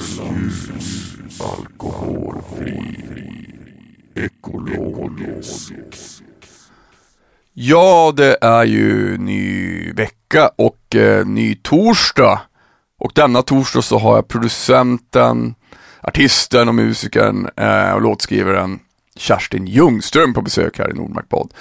[0.00, 0.68] Ljus,
[1.40, 3.04] alkoholfri,
[4.14, 5.72] ekologisk.
[7.52, 12.40] Ja, det är ju ny vecka och eh, ny torsdag.
[13.00, 15.54] Och denna torsdag så har jag producenten,
[16.00, 18.78] artisten och musikern eh, och låtskrivaren
[19.16, 21.54] Kerstin Ljungström på besök här i Nordmark podd.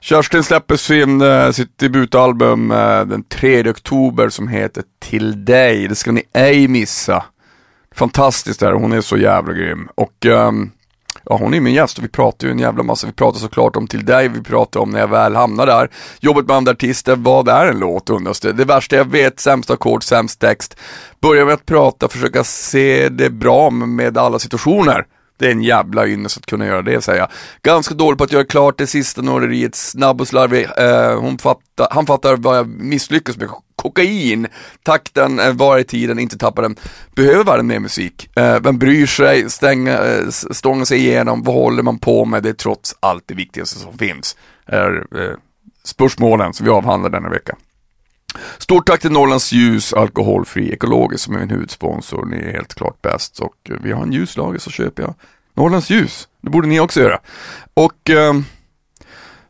[0.00, 5.88] Kerstin släpper sin, eh, sitt debutalbum eh, den 3 oktober som heter Till dig.
[5.88, 7.24] Det ska ni ej missa.
[7.94, 9.88] Fantastiskt där, hon är så jävla grym.
[9.94, 10.70] Och um,
[11.24, 13.06] Ja, hon är min gäst och vi pratar ju en jävla massa.
[13.06, 15.90] Vi pratar såklart om Till dig, vi pratar om när jag väl hamnar där.
[16.20, 18.52] Jobbet med andra artister, vad är en låt undras det?
[18.52, 20.76] Det värsta jag vet, sämsta ackord, sämst text.
[21.20, 25.06] Börja med att prata, försöka se det bra med alla situationer.
[25.42, 27.28] Det är en jävla ynnest att kunna göra det säger jag.
[27.62, 30.68] Ganska dålig på att göra klart det sista nåleriet, snabb och slarvig.
[30.78, 33.48] Eh, hon fattar, han fattar vad jag misslyckas med.
[33.76, 34.46] Kokain,
[34.82, 36.76] takten, eh, var i tiden, inte tappa den.
[37.16, 38.36] Behöver världen mer musik?
[38.36, 39.50] Eh, vem bryr sig?
[39.50, 41.42] Stänga, eh, stånga sig igenom?
[41.42, 42.42] Vad håller man på med?
[42.42, 44.36] Det är trots allt det viktigaste som finns.
[44.66, 45.36] Är, eh,
[45.84, 47.56] spörsmålen som vi avhandlar denna vecka.
[48.58, 52.26] Stort tack till Norrlands Ljus Alkoholfri Ekologisk som är min huvudsponsor.
[52.26, 55.14] Ni är helt klart bäst och vi har en ljuslager så köper jag
[55.54, 56.28] Norrlands Ljus.
[56.40, 57.18] Det borde ni också göra.
[57.74, 58.34] Och eh,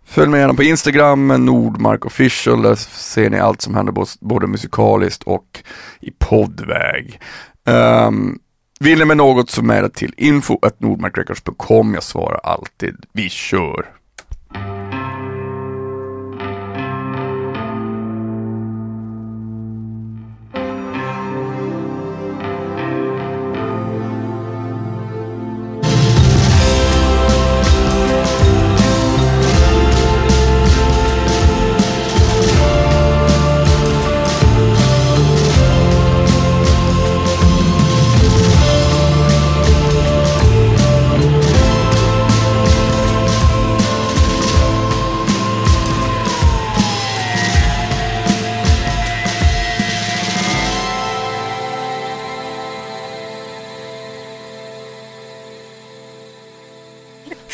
[0.04, 2.62] följ mig gärna på Instagram, Nordmark official.
[2.62, 5.62] Där ser ni allt som händer både musikaliskt och
[6.00, 7.20] i poddväg.
[7.66, 8.38] Um,
[8.80, 11.94] vill ni med något så mejla till info nordmarkrecords.com.
[11.94, 12.96] Jag svarar alltid.
[13.12, 14.01] Vi kör!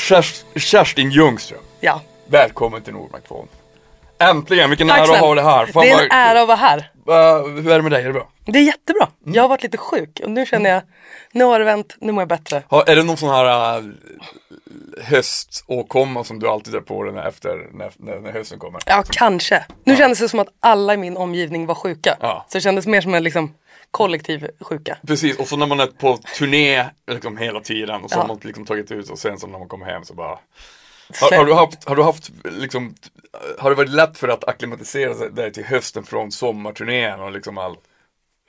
[0.08, 1.60] Kerst, Kerstin Ljungström.
[1.80, 2.00] Ja.
[2.26, 3.46] Välkommen till Nordmark 2.
[4.18, 5.66] Äntligen, vilken Tack ära att ha dig här.
[5.66, 6.90] Fan Det är vad- en ära att vara här.
[7.08, 8.02] Uh, hur är det med dig?
[8.02, 8.28] Är det bra?
[8.44, 9.08] Det är jättebra.
[9.22, 9.34] Mm.
[9.34, 10.82] Jag har varit lite sjuk och nu känner jag,
[11.32, 12.62] nu har det vänt, nu mår jag bättre.
[12.68, 13.84] Ha, är det någon sån här uh,
[15.02, 18.80] höståkomma som du alltid är på den efter när, när, när hösten kommer?
[18.86, 19.64] Ja, kanske.
[19.84, 22.16] Nu kändes det som att alla i min omgivning var sjuka.
[22.20, 22.46] Ja.
[22.48, 23.54] Så det kändes mer som en liksom,
[23.90, 24.98] kollektiv sjuka.
[25.06, 28.20] Precis, och så när man är på turné liksom hela tiden och så Ja.
[28.20, 30.38] har man liksom tagit ut och sen så när man kommer hem så bara
[31.20, 32.94] har, har, du haft, har du haft liksom,
[33.58, 37.80] har det varit lätt för att acklimatisera dig till hösten från sommarturnén och liksom allt?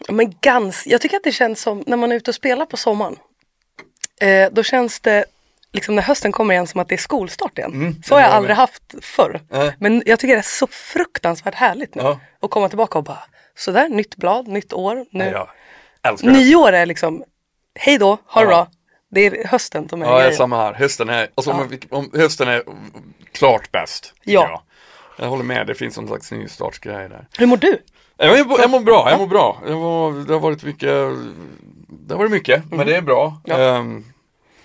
[0.10, 2.78] Men gans, jag tycker att det känns som när man är ute och spelar på
[2.78, 3.16] sommaren.
[4.22, 5.26] Eh, då känns det,
[5.72, 8.02] liksom när hösten kommer igen, som att det är skolstart igen.
[8.06, 9.42] så har jag Mm, jag aldrig haft förr.
[9.50, 9.76] Nej.
[9.80, 12.02] Men jag tycker det är så fruktansvärt härligt nu.
[12.04, 12.20] Ja.
[12.42, 13.24] Att komma tillbaka och bara,
[13.56, 15.06] sådär, nytt blad, nytt år.
[15.12, 15.32] Nu.
[16.04, 16.24] Det.
[16.24, 17.24] Nyår är liksom,
[17.80, 18.48] hej då, ha det Ja.
[18.48, 18.68] bra.
[19.12, 20.36] Det är hösten som är Ja, grejen.
[20.36, 20.74] samma här.
[20.74, 22.64] Hösten är, alltså, om, om, hösten är
[23.32, 24.14] klart bäst.
[24.24, 24.50] Ja.
[24.50, 25.26] Jag.
[25.26, 27.28] jag håller med, det finns någon slags nystartsgrej där.
[27.38, 27.78] Hur mår du?
[28.18, 29.62] Jag, jag, jag mår bra, jag mår bra.
[29.68, 30.90] Jag var, det har varit mycket,
[31.88, 33.42] det har varit mycket, men det är bra.
[33.46, 33.58] Ja.
[33.58, 34.06] Ehm,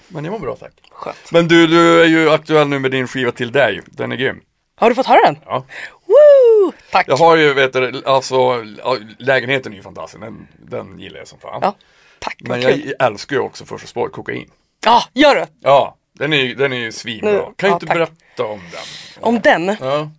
[0.08, 0.72] men jag mår bra tack.
[0.90, 1.32] Skönt.
[1.32, 3.80] Men du, du är ju aktuell nu med din skiva till dig.
[3.86, 4.40] Den är grym.
[4.76, 5.38] Har du fått höra den?
[5.46, 5.64] Ja.
[6.06, 6.72] Woo!
[6.90, 7.08] Tack!
[7.08, 10.20] Jag har ju, vet du, alltså ja, lägenheten är ju fantastisk.
[10.20, 11.58] Den, den gillar jag som fan.
[11.62, 11.74] Ja,
[12.24, 12.94] tack, Men jag kul.
[12.98, 14.50] älskar ju också första spåret, kokain.
[14.84, 15.48] Ja, gör det!
[15.60, 17.52] Ja, den är ju, den är ju svinbra.
[17.56, 17.96] Kan ja, inte tack.
[17.96, 19.22] berätta om den?
[19.22, 20.10] Om den, Ja.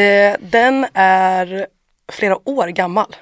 [0.00, 1.66] eh, den är
[2.12, 3.16] flera år gammal.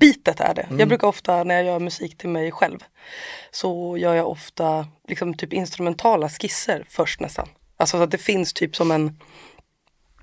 [0.00, 0.62] Bitet är det.
[0.62, 0.78] Mm.
[0.78, 2.78] Jag brukar ofta när jag gör musik till mig själv
[3.50, 7.48] så gör jag ofta liksom typ instrumentala skisser först nästan.
[7.76, 9.20] Alltså så att det finns typ som en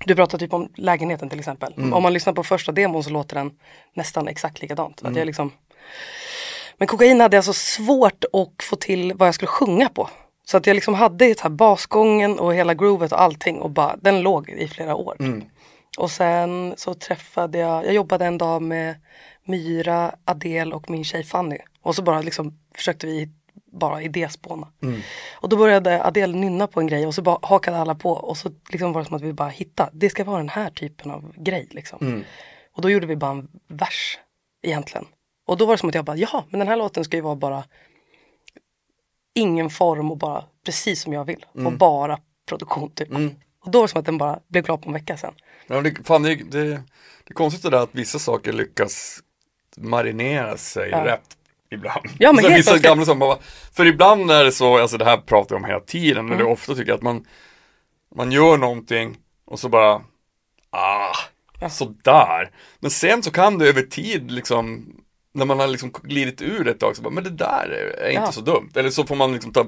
[0.04, 1.72] du pratar typ om lägenheten till exempel.
[1.76, 1.92] Mm.
[1.92, 3.50] Om man lyssnar på första demon så låter den
[3.94, 5.00] nästan exakt likadant.
[5.00, 5.12] Mm.
[5.12, 5.52] Att jag liksom...
[6.78, 10.10] Men kokain hade jag så svårt att få till vad jag skulle sjunga på.
[10.44, 13.96] Så att jag liksom hade så här basgången och hela groovet och allting och bara,
[13.96, 15.16] den låg i flera år.
[15.98, 18.94] Och sen så träffade jag, jag jobbade en dag med
[19.44, 21.58] Myra, Adele och min tjej Fanny.
[21.82, 23.28] Och så bara liksom försökte vi
[23.72, 24.68] bara idéspåna.
[25.34, 28.36] Och då började Adele nynna på en grej och så bara hakade alla på och
[28.36, 31.10] så liksom var det som att vi bara hittade, det ska vara den här typen
[31.10, 31.98] av grej liksom.
[32.72, 34.18] Och då gjorde vi bara en vers
[34.62, 35.06] egentligen.
[35.46, 37.20] Och då var det som att jag bara, ja men den här låten ska ju
[37.22, 37.64] vara bara
[39.34, 41.46] ingen form och bara precis som jag vill.
[41.64, 43.08] Och bara produktion typ.
[43.64, 45.34] Och då var det som att den bara blev klar på en vecka sen.
[45.66, 46.64] Ja, det, fan, det, det,
[47.24, 49.20] det är konstigt det där att vissa saker lyckas
[49.76, 51.04] marinera sig Ja.
[51.04, 51.36] rätt
[51.70, 52.06] ibland.
[52.18, 53.38] Ja, men så helt vissa gamla som bara,
[53.72, 56.38] för ibland är det så, alltså det här pratar jag om hela tiden, men Mm.
[56.38, 57.24] det är ofta tycker jag att man,
[58.14, 60.02] man gör någonting och så bara,
[60.70, 61.14] ah,
[61.60, 61.68] Ja.
[61.70, 62.50] sådär.
[62.80, 64.86] Men sen så kan det över tid liksom,
[65.36, 68.22] när man har liksom glidit ur ett tag så bara, men det där är, inte
[68.22, 68.32] Ja.
[68.32, 68.70] så dumt.
[68.74, 69.66] Eller så får man liksom ta,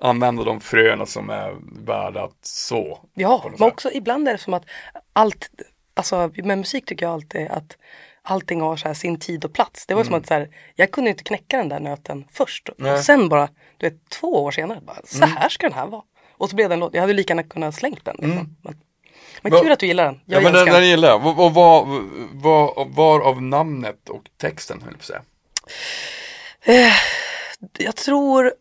[0.00, 2.98] använda de fröna som är värda att så.
[3.14, 3.72] Ja, men sätt.
[3.72, 4.64] också ibland är det som att
[5.12, 5.50] allt,
[5.94, 7.76] alltså med musik tycker jag alltid att
[8.22, 9.86] allting har så sin tid och plats.
[9.86, 12.68] Det var som att så här, jag kunde inte knäcka den där nöten först.
[12.68, 16.02] Och sen bara, du vet två år senare, bara, så här ska den här vara.
[16.32, 18.16] Och så blev den låt, jag hade lika gärna kunnat slängt den.
[18.18, 18.56] Liksom.
[18.62, 18.80] Men,
[19.42, 20.20] men kul att du gillar den.
[20.26, 20.88] Jag ja men den, den.
[20.88, 21.18] gillar jag.
[21.18, 21.86] Vad- vad-
[22.32, 25.22] vad- var av namnet och texten höll jag på att
[26.66, 26.92] säga.
[27.78, 28.52] Jag tror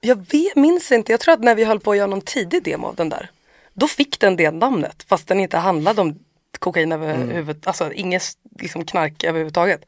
[0.00, 2.62] Jag vet, minns inte, jag tror att när vi höll på att göra någon tidig
[2.64, 3.30] demo av den där
[3.74, 6.18] Då fick den det namnet fast den inte handlade om
[6.58, 8.22] kokain överhuvud, alltså inget
[8.60, 9.80] liksom knark överhuvudtaget.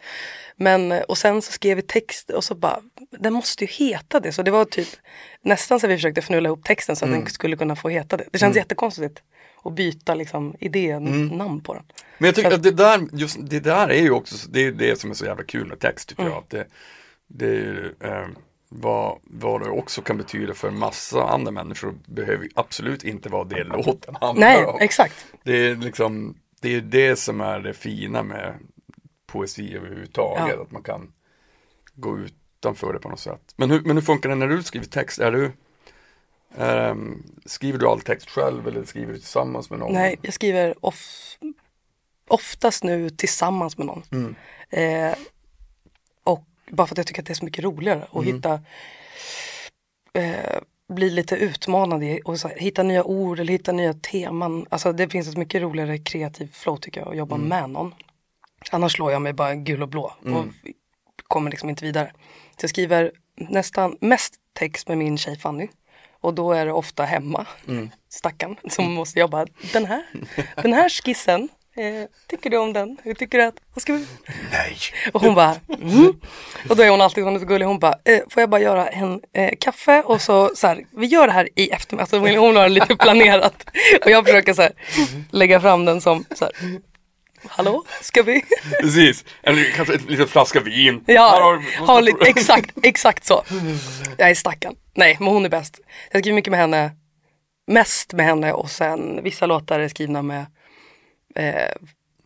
[0.56, 2.80] Men och sen så skrev vi text och så bara,
[3.10, 4.32] den måste ju heta det.
[4.32, 4.88] Så det var typ
[5.42, 8.24] nästan så vi försökte fnulla ihop texten så att den skulle kunna få heta det.
[8.32, 9.22] Det känns jättekonstigt
[9.64, 11.82] att byta liksom idén, namn på den.
[12.18, 15.00] Men jag tycker att det där, just det där är ju också, det är det
[15.00, 16.32] som är så jävla kul med text tycker Mm.
[16.32, 16.42] jag.
[16.42, 16.66] Att det,
[17.26, 18.26] det är ju, eh,
[18.68, 23.44] vad, vad det också kan betyda för massa andra människor behöver ju absolut inte vara
[23.44, 24.78] det låten handlar Nej, om.
[24.80, 25.26] exakt.
[25.44, 28.54] Det är liksom, det är det som är det fina med
[29.26, 30.54] poesi överhuvudtaget.
[30.56, 30.62] Ja.
[30.62, 31.12] Att man kan
[31.94, 33.54] gå utanför det på något sätt.
[33.56, 35.18] Men hur, men hur funkar det när du skriver text?
[35.18, 35.52] Är du,
[36.56, 39.92] ehm, skriver du all text själv eller skriver du tillsammans med någon?
[39.92, 41.04] Nej, jag skriver of,
[42.28, 44.02] oftast nu tillsammans med någon.
[44.12, 44.34] Mm.
[44.70, 45.18] Eh,
[46.24, 48.34] och bara för att jag tycker att det är så mycket roligare att Mm.
[48.34, 48.60] hitta
[50.12, 54.66] eh, bli lite utmanad i och här, hitta nya ord eller hitta nya teman.
[54.68, 57.48] Alltså det finns ett mycket roligare kreativ flow tycker jag att jobba Mm.
[57.48, 57.94] med någon.
[58.72, 60.44] Annars slår jag mig bara gul och blå och
[61.28, 62.12] kommer liksom inte vidare.
[62.56, 65.68] Så jag skriver nästan mest text med min tjej Fanny.
[66.20, 67.90] Och då är det ofta hemma, Mm.
[68.08, 69.46] stackarn, som måste jobba.
[69.72, 70.02] Den här,
[70.62, 71.48] den här skissen,
[71.78, 72.96] eh, tycker du om den?
[73.02, 74.06] Hur tycker du att, vad ska vi?
[74.52, 74.76] Nej!
[75.12, 76.12] Och hon bara, mm.
[76.68, 77.66] Och då är hon alltid så gullig.
[77.66, 81.06] Hon bara, eh, får jag bara göra en eh, kaffe och så, så här, vi
[81.06, 82.02] gör det här i eftermiddag.
[82.02, 83.64] Alltså, hon- hon har lite planerat.
[84.04, 84.72] Och jag försöker så här,
[85.30, 86.52] lägga fram den som, så här,
[87.48, 88.44] hallå, ska vi?
[88.80, 91.04] Precis, eller kanske en liten flaska vin.
[91.06, 93.42] Har Ja, du- ha lite, exakt, exakt så.
[94.16, 94.74] Jag är stackarn.
[94.94, 95.80] Nej, men hon är bäst.
[96.12, 96.90] Jag skriver mycket med henne,
[97.66, 100.46] mest med henne och sen vissa låtar är skrivna med
[101.38, 101.68] eh,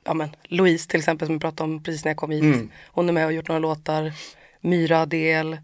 [0.04, 2.42] ja, men, Louise till exempel som vi pratade om precis när jag kom hit.
[2.42, 2.70] Mm.
[2.88, 4.12] Hon är med och gjort några låtar.
[4.60, 5.58] Myra del.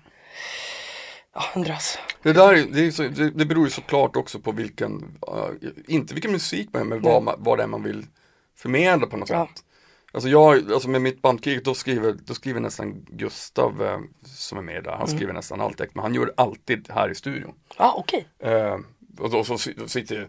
[1.35, 1.99] Ja, en drös.
[2.23, 5.69] Det där är- det, är så, det, det beror ju såklart också på vilken, uh,
[5.89, 8.07] inte vilken musik man men vad, man, vad det är man vill
[8.57, 9.47] förmedla på något Ja.
[9.47, 9.65] sätt.
[10.13, 14.63] Alltså jag, alltså med mitt bandkrig, då skriver, då skriver nästan Gustav eh, som är
[14.63, 15.17] med där, han Mm.
[15.17, 17.55] skriver nästan allt text, men han gör det alltid här i studion.
[17.79, 18.27] Ja, okej.
[18.39, 18.79] Eh,
[19.19, 20.29] och då, så, då sitter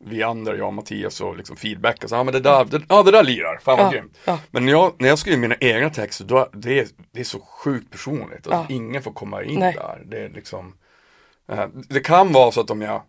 [0.00, 3.02] vi andra, jag och Mattias och liksom feedbackar, så ja men det där, det, ja,
[3.02, 4.18] det där lirar, fan vad Ja, grymt.
[4.24, 4.38] ja.
[4.50, 7.40] Men när jag, när jag skriver mina egna texter, då, det, är, det är så
[7.40, 8.46] sjukt personligt.
[8.46, 8.66] Alltså, Ja.
[8.68, 9.74] Ingen får komma in Nej.
[9.74, 10.02] där.
[10.06, 10.74] Det är liksom,
[11.48, 13.02] eh, det kan vara så att om jag,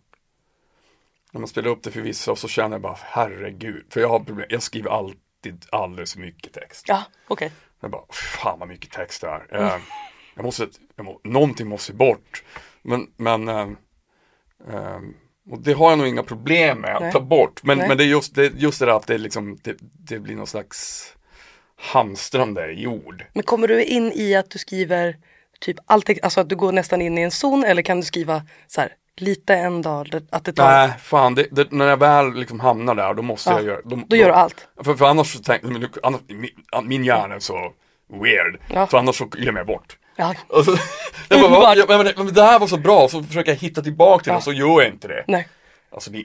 [1.32, 4.20] när man spelar upp det för vissa, så känner jag bara, herregud, för jag har
[4.20, 6.84] problem, jag skriver alltid alldeles för mycket text.
[6.88, 7.52] Ja, okej.
[7.80, 9.46] Jag bara, fan vad mycket text det är.
[9.62, 9.80] Eh,
[10.34, 12.42] jag måste, jag må, någonting måste bort.
[12.82, 13.68] Men, men eh,
[14.68, 14.98] eh,
[15.50, 17.12] och det har jag nog inga problem med att Nej.
[17.12, 17.62] ta bort.
[17.62, 17.88] Men, Nej.
[17.88, 20.46] men det är just det, just det där att det, liksom, det, det blir någon
[20.46, 21.06] slags
[21.76, 23.24] hamstrande i ord.
[23.32, 25.16] Men kommer du in i att du skriver
[25.60, 28.42] typ allt, alltså att du går nästan in i en zon eller kan du skriva
[28.66, 32.34] så här lite en dag, att det tar, Nej, fan, det, det, när jag väl
[32.34, 34.68] liksom hamnar där, då måste Ja, jag göra då gör du allt.
[34.84, 36.50] För, för annars så tänker min,
[36.84, 37.72] min hjärna är så
[38.22, 38.86] weird, Ja.
[38.86, 39.96] så annars så glömmer jag bort.
[40.20, 40.76] Ja, Och så,
[41.28, 44.22] jag bara, ja, men, men det här var så bra, så försöker jag hitta tillbaka
[44.24, 44.40] till det, Ja.
[44.40, 45.24] så gör jag inte det.
[45.28, 45.48] nej.
[45.92, 46.24] Alltså det,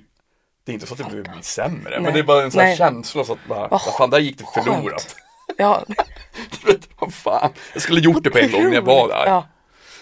[0.66, 2.00] det är inte så att det behöver bli sämre, Nej.
[2.02, 4.20] men det är bara en sån här känsla så att bara, Vad vad fan, där
[4.20, 4.66] gick det skönt.
[4.66, 5.16] förlorat.
[5.58, 5.84] Ja,
[6.62, 9.24] Du vet, vad fan, jag skulle gjort det på en gång när jag var där.
[9.26, 9.48] Ja.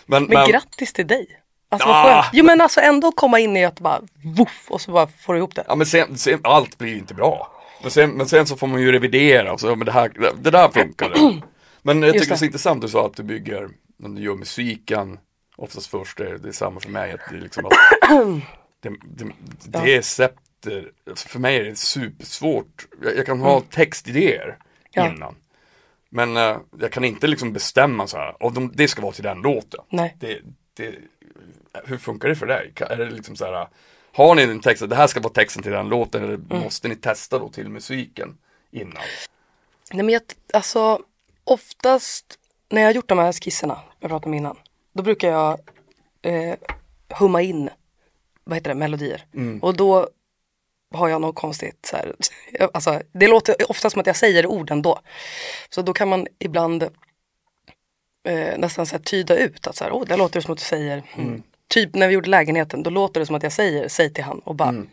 [0.05, 1.27] Men, Men grattis till dig.
[1.69, 2.25] Alltså Ah.
[2.33, 5.39] Jo men alltså ändå komma in i att bara voff och så bara får du
[5.39, 5.63] ihop det.
[5.67, 7.51] Ja men sen, sen allt blir ju inte bra.
[7.81, 10.31] Men sen, men sen så får man ju revidera och så, men det här, det,
[10.41, 11.15] det där funkade.
[11.85, 12.45] Men jag tycker det är så det.
[12.45, 13.69] intressant du sa att du bygger,
[14.03, 15.19] när du gör musiken,
[15.55, 17.71] oftast först, det, det är samma för mig, att det är liksom att
[18.81, 19.31] det, det,
[19.83, 24.57] det sätter, alltså för mig är det supersvårt, jag, jag kan ha textidéer
[24.91, 25.07] Ja.
[25.07, 25.35] innan.
[26.09, 29.23] Men eh, jag kan inte liksom bestämma så här, och de, det ska vara till
[29.23, 29.79] den låten.
[29.89, 30.15] Nej.
[30.19, 30.39] Det,
[30.73, 30.95] det,
[31.85, 32.73] hur funkar det för dig?
[32.75, 33.67] Är det liksom så här,
[34.13, 36.59] har ni en text, det här ska vara texten till den låten eller Mm.
[36.63, 38.37] måste ni testa då till musiken
[38.71, 39.03] innan?
[39.93, 40.21] Nej men jag,
[40.53, 40.99] alltså
[41.43, 42.39] oftast
[42.73, 44.57] när jag har gjort de här skisserna, jag pratade om innan,
[44.93, 45.59] då brukar jag
[46.21, 46.55] eh,
[47.09, 47.69] humma in,
[48.43, 49.25] vad heter det, melodier.
[49.61, 50.07] Och då
[50.93, 52.15] har jag något konstigt så här,
[52.73, 54.99] alltså, det låter ofta som att jag säger orden då.
[55.69, 56.83] Så då kan man ibland
[58.27, 60.63] eh, nästan så här, tyda ut att så här, oh, det låter som att du
[60.63, 61.43] säger, mm.
[61.67, 64.39] typ när vi gjorde lägenheten, då låter det som att jag säger, säg till han.
[64.39, 64.85] Och bara,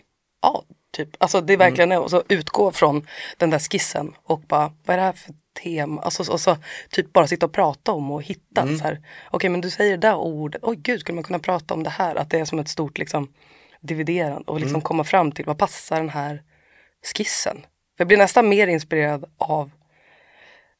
[0.42, 3.06] ja, typ, alltså det är verkligen, och så utgå från
[3.36, 6.56] den där skissen och bara, vad är det här för tema, alltså och så
[6.90, 10.16] typ bara sitta och prata om och hitta här, okej men du säger det där
[10.16, 12.68] ordet, oj gud skulle man kunna prata om det här, att det är som ett
[12.68, 13.32] stort liksom
[13.80, 16.42] dividerande och liksom komma fram till vad passar den här
[17.14, 17.66] skissen.
[17.98, 19.70] Jag blir nästan mer inspirerad av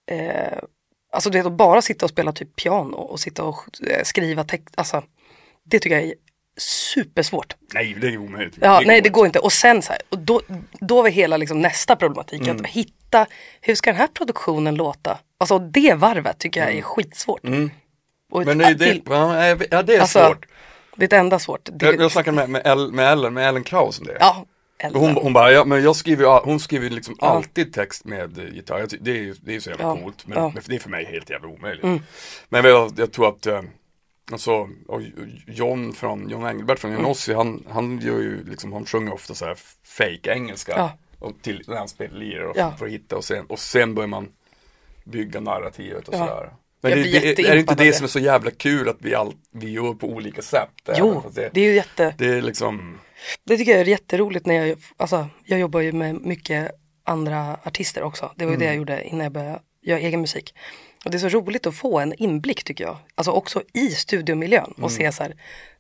[0.07, 0.59] eh,
[1.13, 4.45] Alltså du vet att bara sitta och spela typ piano och sitta och eh, skriva
[4.45, 5.03] text, alltså
[5.65, 6.15] det tycker jag är
[6.61, 7.57] supersvårt.
[7.75, 8.59] Nej, det är omöjligt.
[8.61, 9.39] Ja, nej det går inte.
[9.39, 10.41] Och sen så här, och då,
[10.81, 13.27] då var hela liksom nästa problematik att hitta,
[13.61, 15.19] hur ska den här produktionen låta?
[15.39, 17.41] Alltså det varvet tycker jag är skitsvårt.
[18.33, 20.47] Och Men det det, till- ja, det är alltså, svårt.
[20.97, 21.69] Det är det enda svårt.
[21.73, 24.17] Det, Jag, jag snackade med, med, El, med Ellen, med Ellen Kraus om det.
[24.21, 24.47] ja,
[24.93, 27.27] Hon, hon bara, ja, men jag skriver, hon skriver liksom Ja.
[27.27, 28.87] alltid text med eh, gitarr.
[29.01, 29.97] Det är ju det är så jävla Ja.
[29.97, 30.27] coolt.
[30.27, 30.51] Men, Ja.
[30.51, 30.63] Mm.
[30.67, 32.03] det är för mig helt jävla omöjligt.
[32.49, 33.61] Men jag, jag tror att, eh,
[34.33, 35.03] alltså, och
[35.47, 37.03] John från, John Engelbert från Mm.
[37.03, 40.73] Genossi, han, han gör ju liksom, han sjunger ofta så här fake engelska.
[40.77, 40.93] Ja.
[41.19, 42.75] Och till, när han spelar lirare och Ja.
[42.79, 44.29] för att hitta och sen, och sen börjar man
[45.05, 46.19] bygga narrativet och Ja.
[46.19, 46.53] sådär.
[46.83, 47.93] Men det, det, är det inte det det.
[47.93, 50.71] som är så jävla kul att vi, all, vi gör på olika sätt?
[50.97, 52.99] Jo, det, det är ju jätte, det är liksom,
[53.45, 56.71] det tycker jag är jätteroligt när jag, alltså jag jobbar ju med mycket
[57.05, 58.33] andra artister också.
[58.37, 60.55] Det var ju det jag gjorde innan jag började göra egen musik.
[61.05, 62.97] Och det är så roligt att få en inblick tycker jag.
[63.15, 65.35] Alltså också i studiomiljön och se så här,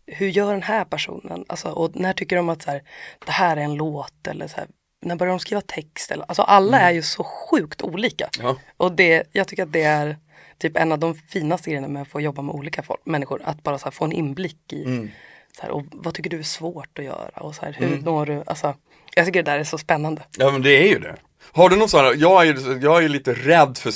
[0.06, 1.44] hur gör den här personen?
[1.48, 2.82] Alltså, och när tycker de att så här,
[3.26, 4.66] det här är en låt eller så här,
[5.02, 6.10] när börjar de skriva text?
[6.10, 8.28] Eller, alltså alla är ju så sjukt olika.
[8.42, 8.56] Ja.
[8.76, 10.16] Och det, jag tycker att det är
[10.58, 13.42] typ en av de finaste grejerna med att få jobba med olika folk, människor.
[13.44, 15.10] Att bara här, få en inblick i
[15.56, 18.26] så här, och vad tycker du är svårt att göra och så här, hur når
[18.26, 18.74] du, alltså
[19.14, 20.22] jag tycker det där är så spännande.
[20.36, 21.16] Ja men det är ju det.
[21.52, 23.90] Har du någon sån här, jag är, jag är lite rädd för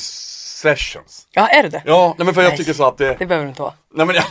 [0.64, 1.28] sessions.
[1.30, 1.83] Ja, är det det?
[1.87, 2.59] Ja, nej men för jag Nej.
[2.59, 3.73] tycker så att det, Det behöver du inte vara.
[3.94, 4.25] nej men jag,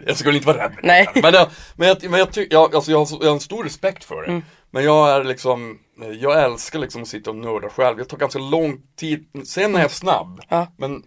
[0.06, 0.72] jag skulle inte vara rädd.
[0.82, 1.08] Nej.
[1.14, 3.64] Men, jag, men, jag, men jag, ty, jag, alltså jag, har, jag har en stor
[3.64, 4.28] respekt för det.
[4.28, 4.42] Mm.
[4.70, 5.78] Men jag är liksom,
[6.20, 7.98] jag älskar liksom att sitta och nörda själv.
[7.98, 10.40] Jag tar ganska lång tid, sen är jag snabb.
[10.48, 10.66] Ja.
[10.76, 11.02] Men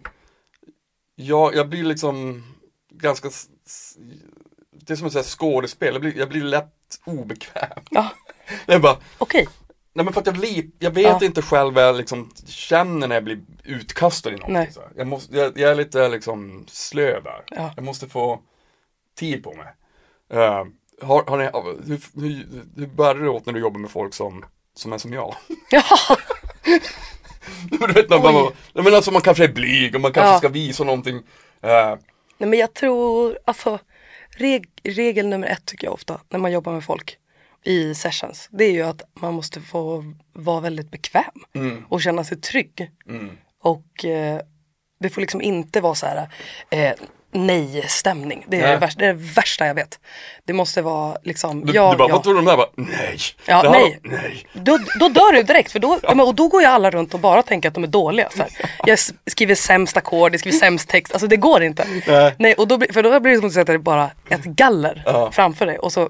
[1.16, 2.44] jag, jag blir liksom
[2.92, 3.28] ganska,
[4.86, 6.70] det är som att säga skådespel, jag blir, jag blir lätt
[7.04, 7.82] obekväm.
[7.90, 8.08] Ja,
[8.66, 9.48] Det är bara, okej.
[9.96, 11.24] Nej men för att jag jag vet Ja.
[11.24, 14.52] inte själv vad jag liksom känner när jag blir utkastad i någonting.
[14.54, 14.72] Nej.
[14.72, 14.80] Så.
[14.96, 17.44] Jag, måste, jag, jag är lite liksom slö där.
[17.50, 17.72] Ja.
[17.76, 18.40] Jag måste få
[19.18, 19.66] tid på mig.
[20.32, 20.64] Eh,
[21.02, 21.44] har, har ni,
[21.86, 22.46] hur, hur,
[22.76, 25.34] hur bär det åt när du jobbar med folk som, som är som jag?
[25.70, 25.82] Ja,
[27.86, 30.38] du vet, när man, jag menar, alltså, man kanske är blyg och man kanske Ja.
[30.38, 31.16] ska visa någonting.
[31.62, 31.96] Eh,
[32.38, 33.78] nej men jag tror, alltså
[34.30, 37.16] reg, regel nummer ett tycker jag ofta när man jobbar med folk
[37.64, 38.48] i sessions.
[38.50, 41.24] Det är ju att man måste få vara väldigt bekväm
[41.88, 42.90] och känna sig trygg.
[43.62, 44.40] Och eh,
[45.00, 46.28] det får liksom inte vara så här
[46.70, 46.92] eh,
[47.34, 48.44] nej-stämning.
[48.48, 48.70] Det är Nej.
[48.70, 50.00] det, värsta, det är det värsta jag vet.
[50.44, 52.14] Det måste vara liksom, du, ja, du bara, ja.
[52.14, 52.58] vad tror du om det här?
[52.58, 53.18] Bara, nej.
[53.46, 54.00] Ja, det nej.
[54.02, 54.46] Var, nej.
[54.52, 56.22] Då, då dör du direkt för då, ja.
[56.22, 58.30] och då går ju alla runt och bara tänker att de är dåliga.
[58.30, 58.50] Så här.
[58.86, 61.86] Jag skriver sämst ackord, jag skriver sämst text, alltså det går inte.
[62.38, 62.54] Nej.
[62.54, 65.32] och då, för då blir det som att sätta bara ett galler Ja.
[65.32, 66.08] framför dig och så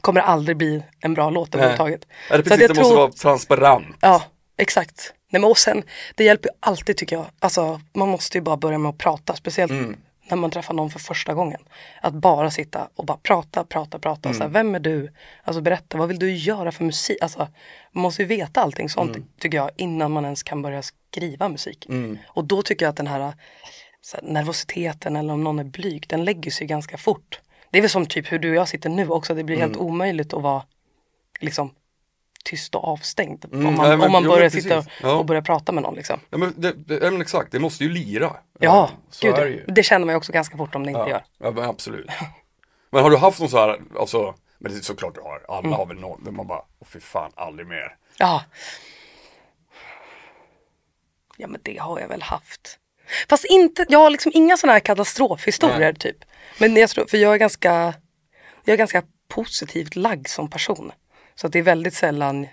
[0.00, 2.06] kommer aldrig bli en bra låt överhuvudtaget.
[2.30, 3.96] Ja, det, precis, det måste tror- vara transparent.
[4.00, 4.22] Ja,
[4.56, 5.12] exakt.
[5.30, 5.82] Nej, men och sen,
[6.14, 7.26] det hjälper ju alltid tycker jag.
[7.38, 9.96] Alltså, man måste ju bara börja med att prata, speciellt Mm.
[10.30, 11.60] när man träffar någon för första gången.
[12.02, 14.28] Att bara sitta och bara prata, prata, prata.
[14.28, 14.38] Mm.
[14.38, 15.12] Så här, vem är du?
[15.44, 17.18] Alltså berätta, vad vill du göra för musik?
[17.22, 17.38] Alltså,
[17.92, 19.28] man måste ju veta allting sånt Mm.
[19.40, 21.86] tycker jag innan man ens kan börja skriva musik.
[22.26, 23.34] Och då tycker jag att den här, här
[24.22, 27.40] nervositeten eller om någon är blyg, den lägger sig ganska fort.
[27.70, 29.76] Det är väl som typ hur du och jag sitter nu också, det blir helt
[29.76, 29.86] Mm.
[29.86, 30.62] omöjligt att vara
[31.40, 31.74] liksom
[32.44, 33.44] tyst och avstängd.
[33.44, 34.84] Mm, om man, nej, men- om man börjar sitta och.
[35.02, 35.12] Ja.
[35.16, 36.20] och börja prata med någon liksom.
[36.30, 38.36] Ja, men, det, det, ja, men exakt, det måste ju lira.
[38.58, 39.34] Ja, så gud,
[39.66, 41.24] det det känner man ju också ganska fort om det inte Ja, gör.
[41.38, 42.10] ja men absolut.
[42.90, 45.58] Men har du haft någon så här, alltså, men det är såklart du har, alla
[45.58, 45.72] Mm.
[45.72, 47.96] har väl någon, där man bara, åh fy fan, aldrig mer.
[48.18, 48.42] Ja.
[51.36, 52.78] Ja men det har jag väl haft.
[53.28, 55.94] Fast inte, jag har liksom inga sådana här katastrofhistorier Nej.
[55.94, 56.16] typ.
[56.58, 57.94] Men jag tror, för jag är ganska,
[58.64, 60.92] jag är ganska positivt lagd som person.
[61.34, 62.46] Så att det är väldigt sällan,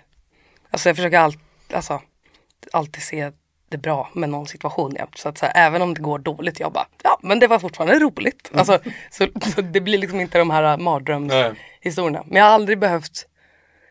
[0.70, 1.34] alltså jag försöker all,
[1.72, 2.02] alltså,
[2.72, 3.32] alltid se
[3.68, 5.18] det bra med någon situation jämt.
[5.18, 7.58] Så att så här, även om det går dåligt, jag bara, ja men det var
[7.58, 8.50] fortfarande roligt.
[8.54, 8.78] Alltså,
[9.10, 12.24] så, så det blir liksom inte de här mardrömshistorierna.
[12.26, 13.26] Men jag har aldrig behövt,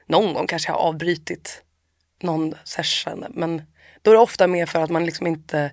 [0.08, 1.64] någon gång kanske jag har avbrytit
[2.22, 3.26] någon session.
[3.30, 3.64] Men
[4.02, 5.72] då är det ofta mer för att man liksom inte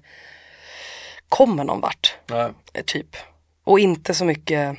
[1.29, 2.17] kommer någon vart.
[2.27, 2.53] Nej.
[2.87, 3.17] Typ.
[3.65, 4.77] Och inte så mycket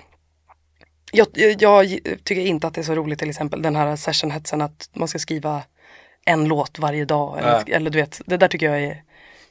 [1.12, 1.88] jag, jag, jag
[2.24, 5.20] tycker inte att det är så roligt till exempel den här sessionhetsen att man ska
[5.20, 5.64] skriva
[6.26, 7.38] en låt varje dag.
[7.40, 9.04] Eller, eller du vet, det där tycker jag är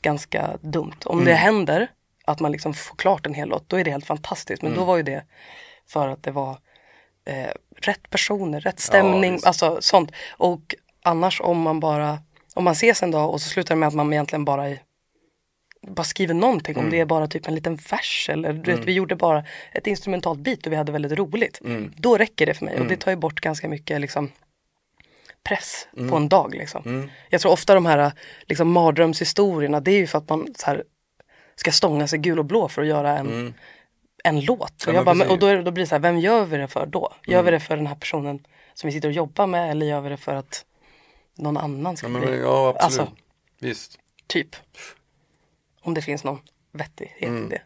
[0.03, 0.93] ganska dumt.
[1.05, 1.25] Om Mm.
[1.29, 1.91] det händer
[2.25, 4.63] att man liksom får klart en hel låt, då är det helt fantastiskt.
[4.63, 4.81] Men Mm.
[4.81, 5.25] då var ju det
[5.89, 6.59] för att det var
[7.27, 9.47] eh, rätt personer, rätt stämning, visst.
[9.47, 10.13] alltså sånt.
[10.31, 12.19] Och annars om man bara,
[12.55, 14.79] om man ses en dag och så slutar det med att man egentligen bara är
[15.87, 16.85] bara skriver någonting, Mm.
[16.85, 19.87] om det är bara typ en liten vers eller du vet, vi gjorde bara ett
[19.87, 21.61] instrumentalt beat och vi hade väldigt roligt.
[21.65, 21.93] Mm.
[21.97, 24.31] Då räcker det för mig och det tar ju bort ganska mycket liksom
[25.45, 26.11] press Mm.
[26.11, 27.11] på en dag liksom.
[27.31, 28.13] Jag tror ofta de här
[28.47, 30.85] liksom mardrömshistorierna det är ju för att man här,
[31.57, 33.55] ska stånga sig gul och blå för att göra en,
[34.25, 34.83] en låt.
[34.83, 34.97] Och, Mm.
[35.07, 37.13] Ja, bara, och då, då blir det så här, vem gör vi det för då?
[37.27, 37.45] Gör Mm.
[37.45, 40.09] vi det för den här personen som vi sitter och jobbar med eller gör vi
[40.09, 40.65] det för att
[41.35, 43.01] någon annan ska Ja, men, bli, ja absolut.
[43.01, 43.17] Alltså.
[43.61, 43.99] Visst.
[44.27, 44.57] typ.
[45.83, 46.39] Om det finns någon
[46.73, 47.47] vettighet Mm.
[47.47, 47.63] i det.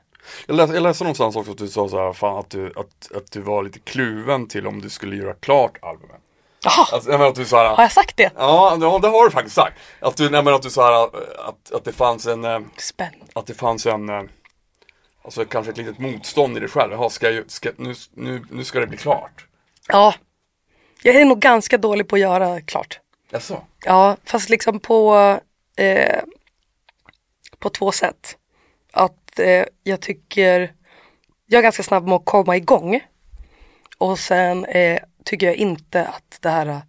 [0.47, 3.13] Jag läste, jag läste någonstans också att du sa så här, fan att du, att,
[3.17, 6.21] att du var lite kluven till om du skulle göra klart albumet.
[6.65, 8.31] Jaha, Alltså, jag menar att du sa har jag sagt det?
[8.37, 9.77] Ja, det har du faktiskt sagt.
[10.01, 11.05] Att du, nej, men att du sa
[11.49, 13.27] att, att det fanns en, eh, Spännande.
[13.33, 14.23] att det fanns en, eh,
[15.23, 16.93] alltså kanske ett litet motstånd i dig själv.
[16.93, 19.47] Jaha, ska jag, ska, nu, nu, nu ska det bli klart.
[19.89, 20.15] Ja,
[21.03, 23.01] jag är nog ganska dålig på att göra klart.
[23.31, 23.63] Jaså?
[23.85, 25.15] Ja, fast liksom på,
[25.77, 26.16] eh,
[27.59, 28.37] på två sätt.
[28.93, 30.75] Att eh, jag tycker,
[31.47, 33.01] jag är ganska snabb med att komma igång.
[33.99, 36.81] Och sen eh, tycker jag inte att det här eh,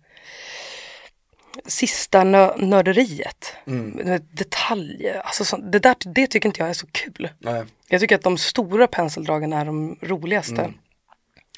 [1.66, 6.88] sista nö- nörderiet, med detaljer, alltså så, det, där, det tycker inte jag är så
[6.92, 7.30] kul.
[7.40, 7.66] Nej.
[7.88, 10.74] Jag tycker att de stora penseldragen är de roligaste.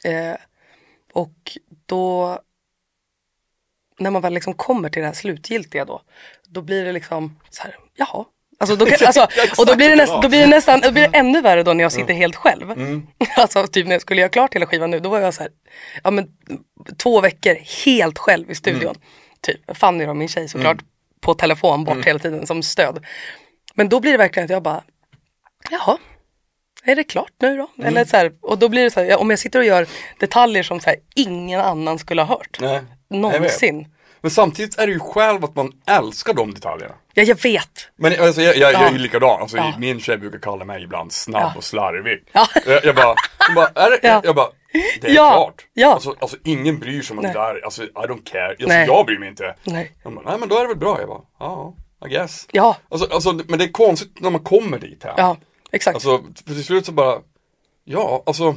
[0.04, 0.36] Eh,
[1.14, 2.40] och då,
[4.00, 6.02] när man väl liksom kommer till det här slutgiltiga då,
[6.48, 8.26] då blir det liksom så här, jaha.
[8.60, 11.08] Alltså, då kan, alltså, och då blir, det näst, då blir det nästan då blir
[11.08, 12.74] det ännu värre då när jag sitter helt själv.
[13.36, 15.52] Alltså typ när jag skulle göra klart hela skivan nu, då var jag så här,
[16.04, 16.28] ja men
[16.98, 18.96] två veckor helt själv i studion.
[19.42, 20.78] Typ, Fanny då, min tjej såklart,
[21.22, 23.06] på telefon bort hela tiden som stöd.
[23.74, 24.84] Men då blir det verkligen att jag bara,
[25.70, 25.98] jaha,
[26.84, 27.70] är det klart nu då?
[27.78, 27.88] Mm.
[27.88, 29.88] Eller så här, och då blir det så här, om jag sitter och gör
[30.20, 32.58] detaljer som så här, ingen annan skulle ha hört.
[32.60, 32.82] Nej.
[33.10, 33.88] Någonsin.
[34.22, 36.96] Men samtidigt är det ju själv att man älskar de detaljerna.
[37.14, 37.88] Ja, jag vet.
[37.96, 39.74] Men alltså, jag, jag, jag är ju likadan, alltså, Ja.
[39.80, 41.54] min tjej brukar kalla mig ibland snabb Ja.
[41.58, 42.24] och slarvig.
[42.32, 42.48] Ja.
[42.66, 43.16] Jag, jag bara,
[43.56, 44.22] bara, är det, Ja.
[44.24, 44.50] jag bara,
[45.02, 45.32] det är Ja.
[45.32, 45.66] klart.
[45.74, 45.94] Ja.
[45.94, 47.34] Alltså, alltså ingen bryr sig om Nej.
[47.34, 48.50] det där, alltså I don't care.
[48.50, 48.86] Alltså, Nej.
[48.88, 49.56] jag bryr mig inte.
[49.64, 49.92] Nej.
[50.04, 51.00] Jag bara, nej men då är det väl bra.
[51.00, 51.74] Jag bara, ja,
[52.06, 52.48] I guess.
[52.52, 55.14] Ja, Alltså, alltså, men det är konstigt när man kommer dit här.
[55.18, 55.38] ja,
[55.72, 55.96] exakt.
[55.96, 57.20] Alltså, för till slut så bara,
[57.84, 58.56] ja, alltså.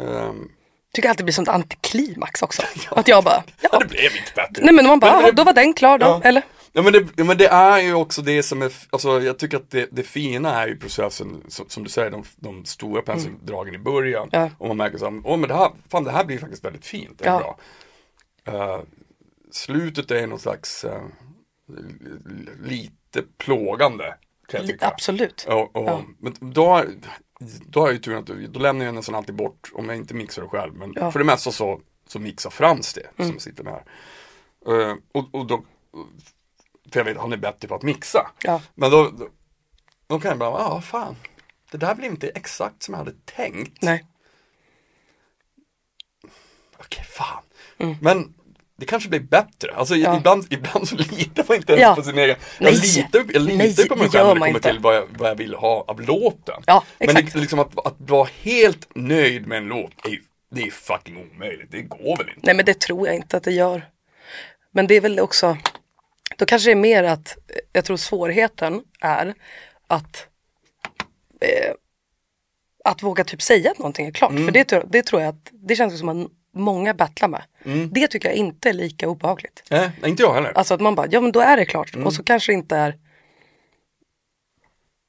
[0.00, 0.48] ehm,
[0.94, 2.62] tycker alltid det blir sånt antiklimax också.
[2.90, 3.78] Att jag bara, ja, ja.
[3.78, 4.64] det blev inte bättre.
[4.64, 6.20] Nej men man bara, Men- "Jaha, då var den klar då, Ja.
[6.24, 6.42] eller?
[6.76, 9.56] Ja men, det, ja men det är ju också det som är, alltså jag tycker
[9.56, 13.74] att det, det fina är ju processen, som, som du säger, de, de stora penseldragen
[13.74, 14.28] i början.
[14.32, 14.50] Ja.
[14.58, 16.86] Och man märker så här, åh men det här, fan det här blir faktiskt väldigt
[16.86, 17.38] fint, det är Ja.
[17.38, 17.58] bra.
[18.54, 18.80] Eh,
[19.52, 24.14] slutet är någon slags l- lite plågande.
[24.80, 25.44] Absolut.
[25.48, 26.02] Och, och, Ja.
[26.20, 26.82] Men då,
[27.66, 30.14] då har jag ju turen att då lämnar jag nästan alltid bort, om jag inte
[30.14, 31.00] mixar det själv, men Ja.
[31.00, 31.12] Mm.
[31.12, 33.84] för det mesta så, så mixar Frans det, som sitter med här.
[34.90, 35.64] Eh, och, och då,
[36.92, 38.30] för jag vet, han är bättre på att mixa.
[38.42, 38.62] Ja.
[38.74, 39.28] Men då, då,
[40.06, 41.16] då kan jag bara, ja fan,
[41.70, 43.82] det där blev inte exakt som jag hade tänkt.
[43.82, 44.06] Nej.
[46.78, 47.42] Okej, fan.
[48.00, 48.34] Men
[48.76, 49.74] det kanske blir bättre.
[49.74, 49.96] Alltså.
[49.96, 50.16] Ja.
[50.16, 51.94] ibland, ibland så litar man inte ens Ja.
[51.94, 52.36] på sin egen.
[52.58, 52.80] Jag Nej.
[52.96, 54.60] litar, jag litar Nej, på mig själv när det kommer inte.
[54.70, 56.62] till vad jag, vad jag vill ha av låten.
[56.66, 60.62] Ja, Men det, liksom att, att vara helt nöjd med en låt, är, ju- det
[60.62, 61.70] är fucking omöjligt.
[61.72, 62.40] Det går väl inte?
[62.42, 63.88] Nej men det tror jag inte att det gör.
[64.70, 65.56] Men det är väl också,
[66.36, 67.36] då kanske det är mer att,
[67.72, 69.34] jag tror svårigheten är
[69.86, 70.26] att
[71.40, 71.72] eh,
[72.84, 74.30] att våga typ säga att någonting är klart.
[74.30, 74.44] Mm.
[74.44, 77.42] För det, tror- det tror jag att, det känns som att många battlar med.
[77.64, 77.90] Mm.
[77.92, 79.62] Det tycker jag inte är lika obehagligt.
[79.70, 80.52] Nej, nej, inte jag heller.
[80.54, 81.94] Alltså att man bara, ja men då är det klart.
[81.94, 82.06] Mm.
[82.06, 82.98] Och så kanske det inte är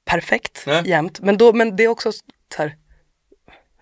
[0.05, 0.89] perfekt Nej.
[0.89, 1.19] jämt.
[1.19, 2.21] Men, då, men det är också så
[2.57, 2.75] här,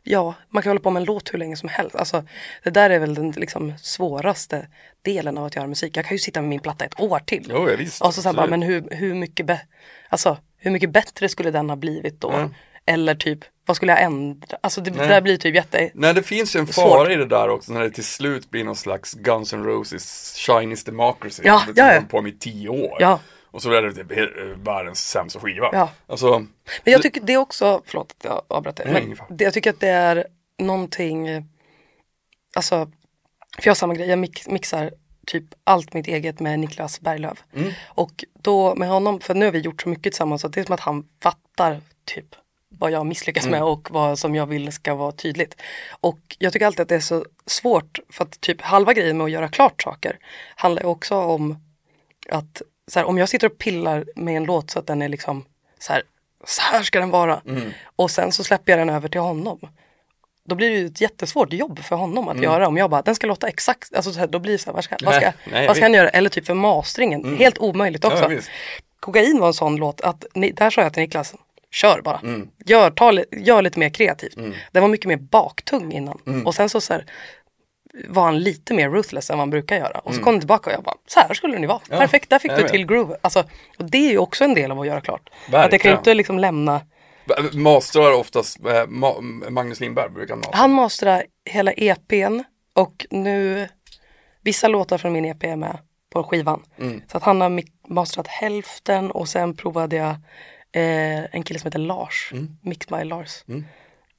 [0.03, 1.95] ja man kan hålla på med en låt hur länge som helst.
[1.95, 2.25] Alltså
[2.63, 4.67] det där är väl den liksom svåraste
[5.01, 5.97] delen av att göra musik.
[5.97, 7.47] Jag kan ju sitta med min platta ett år till.
[7.49, 8.01] Jo, ja, visst.
[8.01, 8.59] och så sen bara, absolut.
[8.59, 9.59] men hur, hur, mycket
[10.09, 12.31] alltså, hur mycket bättre skulle den ha blivit då?
[12.31, 12.53] Mm.
[12.85, 14.57] Eller typ, vad skulle jag ändra?
[14.61, 15.91] Alltså det, det där blir typ jätte...
[15.93, 16.83] Nej, det finns ju en Svårt.
[16.83, 20.35] fara i det där också när det till slut blir någon slags Guns N' Roses
[20.35, 21.43] Chinese Democracy.
[21.45, 21.93] Ja, det som ja, ja.
[21.93, 22.97] håller på med i tio år.
[22.99, 23.19] Ja.
[23.51, 24.11] Och så är det typ
[24.67, 25.69] världens sämsta skiva.
[25.73, 25.89] Ja.
[26.07, 26.39] Alltså,
[26.83, 28.93] Men jag tycker det är också, förlåt att jag avbröt dig.
[28.93, 30.27] Men det, jag tycker att det är
[30.59, 31.27] någonting,
[32.55, 32.91] alltså,
[33.55, 34.91] för jag har samma grej, jag mix, mixar
[35.27, 37.43] typ allt mitt eget med Niklas Berglöf.
[37.55, 37.71] Mm.
[37.87, 40.65] Och då med honom, för nu har vi gjort så mycket tillsammans så det är
[40.65, 42.35] som att han fattar typ
[42.79, 45.55] vad jag misslyckas med och vad som jag vill ska vara tydligt.
[45.91, 49.25] Och jag tycker alltid att det är så svårt för att typ halva grejen med
[49.25, 50.17] att göra klart saker
[50.55, 51.57] handlar också om
[52.29, 55.09] att så här, om jag sitter och pillar med en låt så att den är
[55.09, 55.45] liksom
[55.79, 56.03] så här,
[56.45, 57.41] så här ska den vara.
[57.95, 59.59] Och sen så släpper jag den över till honom.
[60.45, 62.67] Då blir det ju ett jättesvårt jobb för honom att göra.
[62.67, 64.73] Om jag bara, den ska låta exakt, alltså så här, då blir det så här,
[64.73, 66.09] vad ska, vad ska, Nej, vad ska han göra?
[66.09, 68.31] Eller typ för mastringen, helt omöjligt också.
[68.31, 68.39] Ja.
[68.99, 71.35] Kokain var en sån låt att, där sa jag till Niklas,
[71.73, 72.19] kör bara.
[72.23, 72.47] Mm.
[72.65, 74.35] Gör, ta, gör lite mer kreativt.
[74.71, 76.19] Den var mycket mer baktung innan.
[76.27, 76.47] Mm.
[76.47, 77.05] Och sen så, så här,
[78.07, 79.99] var han lite mer ruthless än vad han brukar göra.
[79.99, 80.23] Och så Mm.
[80.23, 81.79] kom han tillbaka och jag bara, så här skulle den ju vara.
[81.89, 83.17] Perfekt, där fick du till groove.
[83.21, 83.39] Alltså,
[83.77, 85.29] och det är ju också en del av att göra klart.
[85.29, 85.93] Att jag kan Verkligen.
[85.93, 86.81] ju inte liksom lämna
[87.53, 90.57] Mastrar oftast, eh, Ma- Magnus Lindberg brukar mastra.
[90.57, 93.67] Han masterar hela EPn och nu
[94.41, 95.77] vissa låtar från min EP är med
[96.13, 96.63] på skivan.
[96.79, 97.01] Mm.
[97.11, 100.15] Så att han har masterat hälften och sen provade jag
[100.73, 102.57] eh, en kille som heter Lars, Mm.
[102.61, 103.43] Mix by Lars,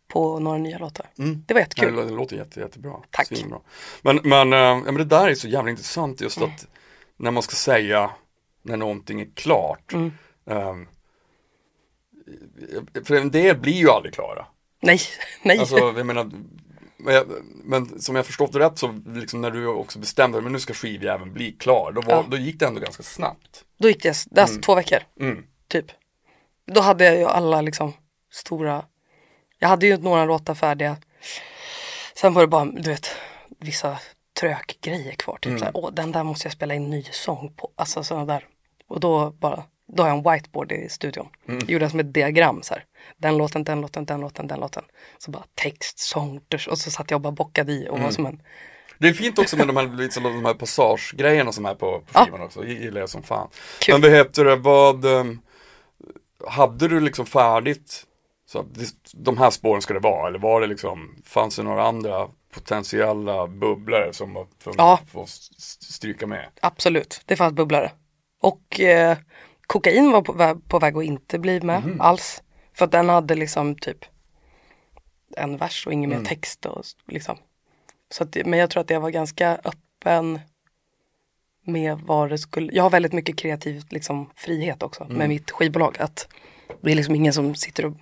[0.08, 1.06] på några nya låtar.
[1.16, 1.96] Det var Nej, jättekul.
[1.96, 2.92] det låter jätte, jättebra.
[3.10, 3.26] Tack.
[3.26, 3.60] Svinbra.
[4.02, 6.66] Men, men, eh, ja, men det där är så jävla intressant just att
[7.16, 8.10] när man ska säga
[8.62, 9.92] när någonting är klart.
[9.92, 10.12] Mm.
[10.50, 10.86] ehm,
[13.04, 14.46] för en del blir ju aldrig klara.
[14.82, 15.00] Nej,
[15.42, 15.58] nej.
[15.58, 16.30] Alltså, jag menar,
[17.64, 20.74] men, som jag förstått det rätt så liksom när du också bestämde men nu ska
[20.74, 22.24] skivjäveln bli klar, då, var, Ja.
[22.30, 23.64] då gick det ändå ganska snabbt.
[23.78, 25.44] Då gick det, alltså, två veckor, Mm.
[25.68, 25.86] typ.
[26.66, 27.92] Då hade jag ju alla liksom
[28.32, 28.84] stora,
[29.58, 30.96] jag hade ju några låtar färdiga.
[32.14, 33.06] Sen var det bara, du vet,
[33.60, 33.98] vissa
[34.40, 35.38] trökgrejer kvar.
[35.40, 37.70] Typ såhär, åh den där måste jag spela in ny sång på.
[37.76, 38.46] Alltså sådana där.
[38.88, 41.28] Och då bara, då har jag en whiteboard i studion.
[41.66, 42.84] Gjorde jag som ett diagram så här.
[43.16, 44.84] Den låten, den låten, den låten, den låten.
[45.18, 46.68] Så bara text, sång, dusch.
[46.68, 48.42] och så satt jag och bara bockade i och var som en,
[48.98, 52.04] Det är fint också med de här, liksom, de här passagegrejerna som är på, på
[52.14, 52.24] Ja.
[52.24, 53.48] skivan också, det gillar jag som fan.
[53.80, 53.94] Kul.
[53.94, 55.40] Men vad heter det, vad, ehm,
[56.48, 58.06] hade du liksom färdigt,
[58.46, 61.62] så att det, de här spåren ska det vara, eller var det liksom, fanns det
[61.62, 65.00] några andra potentiella bubblare som var tvungna Ja.
[65.22, 66.48] att stryka med?
[66.60, 67.92] absolut, det fanns bubblare.
[68.42, 69.18] Och eh,
[69.66, 72.42] kokain var på, på väg att inte bli med alls.
[72.72, 74.04] För att den hade liksom typ
[75.36, 76.66] en vers och ingen mer text.
[76.66, 77.36] Och, liksom.
[78.10, 80.40] så att, men jag tror att jag var ganska öppen
[81.64, 85.96] med vad det skulle, jag har väldigt mycket kreativ liksom, frihet också med mitt skivbolag.
[86.00, 86.28] Att
[86.80, 87.92] det är liksom ingen som sitter och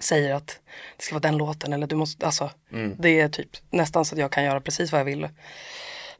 [0.00, 0.60] säger att
[0.96, 2.50] det ska vara den låten eller du måste, alltså
[2.98, 5.28] det är typ nästan så att jag kan göra precis vad jag vill.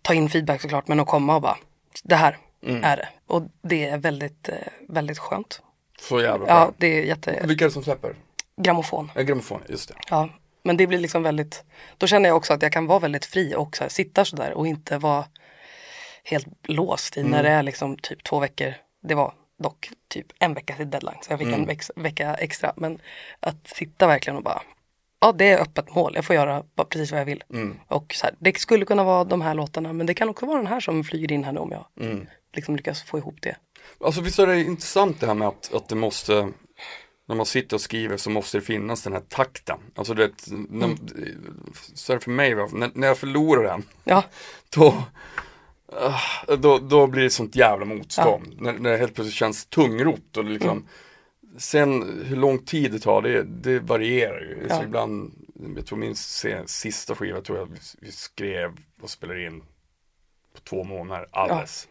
[0.03, 1.57] Ta in feedback såklart men att komma och bara,
[2.05, 2.39] det här
[2.83, 3.09] är det.
[3.27, 4.55] Och det är väldigt, eh,
[4.89, 5.63] väldigt skönt.
[6.01, 6.73] Så jävla Ja, bra.
[6.79, 8.15] det är jätte, Vilka är det som släpper?
[8.57, 9.11] grammofon.
[9.15, 9.95] Ja, grammofon, just det.
[10.11, 10.29] Ja,
[10.63, 11.65] men det blir liksom väldigt,
[11.99, 14.53] då känner jag också att jag kan vara väldigt fri och så här, sitta sådär
[14.53, 15.25] och inte vara
[16.29, 18.75] helt låst i när det är liksom typ två veckor.
[19.03, 22.73] Det var dock typ en vecka till deadline så jag fick en vex- vecka extra.
[22.77, 22.99] Men
[23.41, 24.63] att sitta verkligen och bara,
[25.21, 27.45] ja det är öppet mål, jag får göra precis vad jag vill.
[27.89, 30.57] Och så här, det skulle kunna vara de här låtarna men det kan också vara
[30.59, 31.87] den här som flyger in här nu om jag
[32.53, 33.57] liksom lyckas få ihop det.
[34.01, 36.49] Alltså visst är det intressant det här med att, att det måste
[37.29, 39.79] när man sitter och skriver så måste det finnas den här takten.
[39.95, 40.97] Alltså det, när,
[41.95, 44.23] så är det för mig, när, när jag förlorar den, Ja,
[44.77, 45.03] då,
[46.59, 48.57] då, då blir det sånt jävla motstånd.
[48.61, 50.87] När, när det helt plötsligt känns tungrot och liksom
[51.59, 54.69] Sen hur lång tid det tar, det, det varierar ju.
[54.69, 54.83] Så Ja.
[54.85, 55.33] ibland,
[55.77, 56.17] jag tror min
[56.67, 57.69] sista skiva tror jag
[58.01, 58.71] vi, skrev
[59.03, 59.61] och spelade in
[60.55, 61.89] på två månader, alldeles.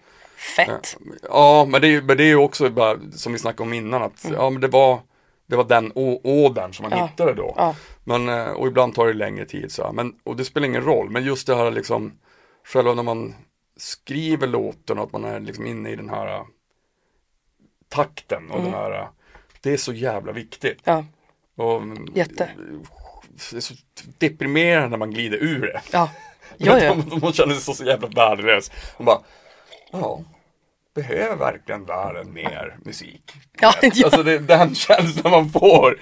[0.55, 0.97] fett.
[1.29, 4.03] Ja, men det, är men det är ju också bara, som vi snackade om innan,
[4.03, 4.99] att ja, men det var,
[5.47, 5.91] det var den
[6.23, 6.99] ådern som man Mm.
[7.03, 7.07] Ja.
[7.07, 7.53] hittade då.
[7.57, 7.75] Ja.
[8.03, 9.91] Men, eh, och ibland tar det längre tid så här.
[9.91, 12.11] Men, och det spelar ingen roll, men just det här liksom,
[12.63, 13.35] själva när man
[13.77, 16.43] skriver låten och att man är liksom inne i den här eh,
[17.89, 19.07] takten och den här, eh,
[19.61, 20.79] det är så jävla viktigt.
[20.83, 21.05] Ja,
[21.57, 21.81] Och,
[22.13, 22.49] Jätte.
[23.51, 23.73] Det är så
[24.17, 25.81] deprimerande när man glider ur det.
[25.91, 26.09] ja.
[26.57, 26.95] Ja, ja.
[27.09, 28.71] Man, man känner sig så jävla värdelös.
[28.97, 29.19] Man bara,
[29.91, 30.21] ja,
[30.95, 33.33] behöver verkligen världen mer musik?
[33.61, 34.05] Ja, ja.
[34.05, 35.99] Alltså det är den känslan man får.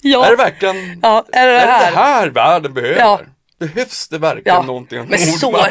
[0.00, 0.26] ja.
[0.26, 1.90] Är det verkligen, Ja, är det är det här?
[1.90, 2.98] det här världen behöver?
[3.00, 3.20] Ja.
[3.58, 5.06] Behövs det verkligen Ja, någonting?
[5.08, 5.66] men så,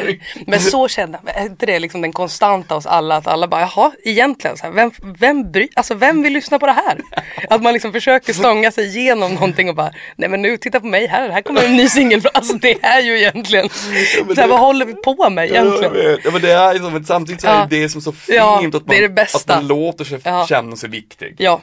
[0.46, 3.16] men så kände jag, är inte det liksom den konstanta hos alla?
[3.16, 6.66] Att alla bara, jaha, egentligen, så här, vem, vem, bry, alltså, vem vill lyssna på
[6.66, 6.98] det här?
[7.50, 10.86] Att man liksom försöker stånga sig igenom någonting och bara, nej men nu titta på
[10.86, 12.22] mig här, här kommer en ny singel.
[12.34, 16.18] Alltså det är ju egentligen, så här, vad håller vi på med Ja, egentligen?
[16.24, 17.66] Ja, men det är ju så, men samtidigt så är Ja.
[17.70, 19.38] det som så fint Ja, att, man, det är det bästa.
[19.54, 20.46] att man låter sig Ja.
[20.48, 21.34] känna sig viktig.
[21.38, 21.60] Ja,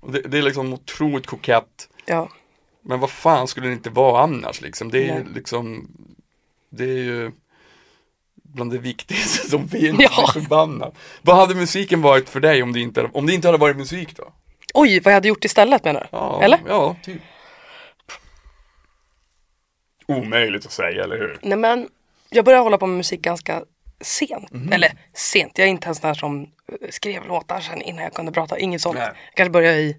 [0.00, 1.64] och det, det är liksom otroligt kokett.
[2.06, 2.28] ja,
[2.86, 4.90] Men vad fan skulle det inte vara annars liksom?
[4.90, 5.88] Det är ju liksom
[6.70, 7.32] Det är ju
[8.34, 10.30] Bland det viktigaste som finns, Ja.
[10.32, 10.94] förbannat.
[11.22, 14.16] Vad hade musiken varit för dig om det inte, om det inte hade varit musik
[14.16, 14.32] då?
[14.74, 16.06] Oj, vad jag hade gjort istället menar du?
[16.12, 16.60] Ja, Eller?
[16.68, 17.22] Ja, typ.
[20.08, 21.38] Omöjligt att säga, eller hur?
[21.42, 21.88] Nej men,
[22.30, 23.62] jag började hålla på med musik ganska
[24.00, 24.52] sent.
[24.52, 24.72] Mhm.
[24.72, 26.46] Eller sent, jag är inte en sån där som
[26.90, 28.58] skrev låtar sen innan jag kunde prata.
[28.58, 28.98] Inget sånt.
[28.98, 29.06] Nej.
[29.06, 29.96] Jag kanske började i,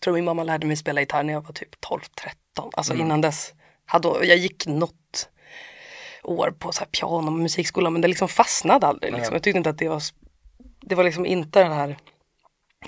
[0.00, 2.70] jag tror min mamma lärde mig spela gitarr när jag var typ 12-13.
[2.72, 3.06] Alltså Mm.
[3.06, 3.52] innan dess,
[3.86, 5.28] hade, jag gick något
[6.22, 9.12] år på så här piano och musikskola men det liksom fastnade aldrig.
[9.12, 9.34] Liksom.
[9.34, 10.02] Jag tyckte inte att det var,
[10.80, 11.96] det var liksom inte den här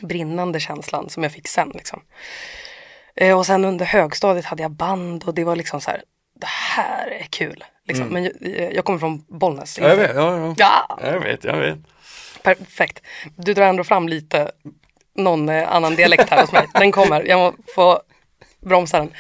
[0.03, 1.71] brinnande känslan som jag fick sen.
[1.75, 2.03] Liksom.
[3.17, 6.03] Eh, och sen under högstadiet hade jag band och det var liksom så här,
[6.35, 7.65] det här är kul.
[7.89, 8.07] Liksom.
[8.07, 9.79] Men jag, jag kommer från Bollnäs.
[9.79, 9.91] Mm.
[9.91, 10.55] Jag vet, ja, ja.
[10.59, 11.79] Ja, Jag vet, jag vet.
[12.43, 13.03] perfekt.
[13.37, 14.51] Du drar ändå fram lite
[15.15, 16.67] någon eh, annan dialekt här hos mig.
[16.75, 18.01] Den kommer, jag må få
[18.61, 19.13] bromsa den.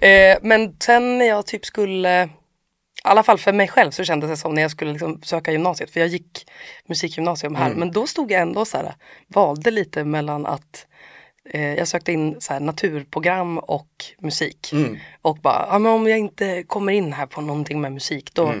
[0.00, 2.28] Eh, men sen när jag typ skulle, i
[3.02, 5.90] alla fall för mig själv så kändes det som när jag skulle liksom söka gymnasiet.
[5.90, 6.46] För jag gick
[6.86, 7.70] musikgymnasium här.
[7.78, 8.94] Men då stod jag ändå så här,
[9.28, 10.86] valde lite mellan att
[11.50, 14.70] eh, jag sökte in så här, naturprogram och musik.
[15.22, 18.54] Och bara, ja, men om jag inte kommer in här på någonting med musik då,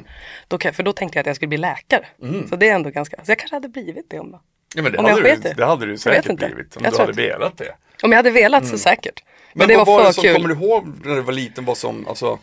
[0.48, 2.06] då kan, för då tänkte jag att jag skulle bli läkare.
[2.48, 4.40] Så det är ändå ganska, så jag kanske hade blivit det om då.
[4.74, 6.92] Ja, men det, Om jag hade sket du, det hade du säkert blivit om Jag
[6.92, 7.74] du hade velat det.
[8.02, 9.22] Om jag hade velat så säkert.
[9.54, 10.34] Men, det vad var, det för som, kul.
[10.34, 12.38] Kommer du ihåg när du var liten vad som, alltså,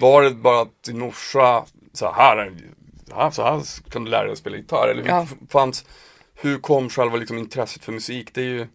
[0.00, 2.52] var det bara att din morsa, så här,
[3.08, 4.88] så här, så här kan du lära dig att spela gitarr?
[4.88, 5.26] Eller hur Ja.
[5.50, 5.84] fanns,
[6.34, 8.30] hur kom själva liksom intresset för musik?
[8.34, 8.66] Det är ju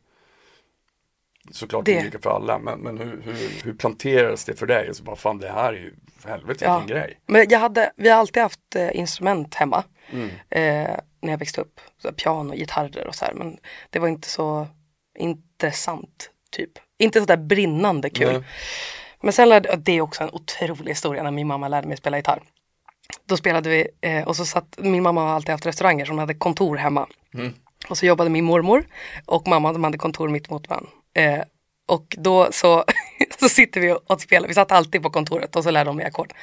[1.51, 1.99] såklart Det.
[1.99, 4.95] olika för alla, men, men hur, hur, hur planterades det för dig?
[4.95, 6.79] Så bara, fan det här är ju för helvete Ja.
[6.79, 7.19] vilken grej.
[7.25, 9.83] Men jag hade, vi har alltid haft eh, instrument hemma.
[10.11, 10.29] Mm.
[10.49, 11.81] Eh, när jag växte upp.
[12.01, 13.33] Så piano, gitarrer och så här.
[13.33, 13.57] Men
[13.89, 14.67] det var inte så
[15.19, 16.71] intressant typ.
[16.97, 18.33] Inte så där brinnande kul.
[18.33, 18.43] Nej.
[19.21, 22.17] Men sen lärde, det är också en otrolig historia när min mamma lärde mig spela
[22.17, 22.43] gitarr.
[23.25, 26.33] Då spelade vi eh, och så satt, min mamma har alltid haft restauranger hon hade
[26.33, 27.07] kontor hemma.
[27.89, 28.87] Och så jobbade min mormor
[29.25, 30.89] och mamma de hade kontor mitt emot varandra.
[31.15, 31.41] Eh,
[31.87, 32.83] och då så,
[33.39, 36.05] så sitter vi och spelar, vi satt alltid på kontoret och så lärde de mig
[36.05, 36.33] ackord.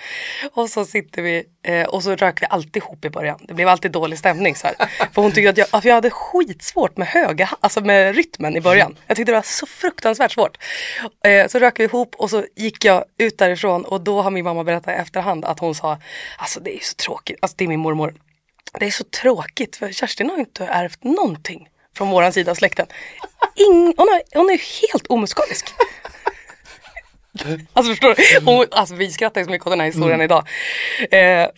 [0.52, 3.38] Och så sitter vi eh, och så rök vi alltid ihop i början.
[3.42, 4.76] Det blev alltid dålig stämning så här.
[5.12, 8.61] För hon tyckte att jag, för jag hade skitsvårt med höga, alltså med rytmen i
[8.61, 8.98] början.
[9.06, 10.58] Jag tyckte det var så fruktansvärt svårt.
[11.24, 14.44] Eh, så rök vi ihop och så gick jag ut därifrån och då har min
[14.44, 15.98] mamma berättat i efterhand att hon sa,
[16.38, 18.14] alltså det är så tråkigt, alltså det är min mormor.
[18.78, 22.87] Det är så tråkigt för Kerstin har inte ärvt någonting från våran sida av släkten.
[23.57, 25.74] Ing, hon, har, hon är helt omusikalisk.
[27.72, 28.46] Alltså förstår du?
[28.50, 30.48] Hon, alltså vi skrattar ju så mycket åt den här historien idag.
[31.11, 31.48] Eh,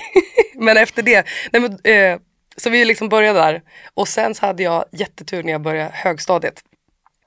[0.54, 2.18] men efter det, nej men, eh,
[2.56, 3.62] så vi liksom började där.
[3.94, 6.62] Och sen så hade jag jättetur när jag började högstadiet.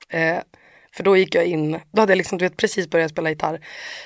[0.08, 0.38] Eh,
[0.96, 3.60] för då gick jag in, då hade jag liksom du vet, precis börjat spela gitarr.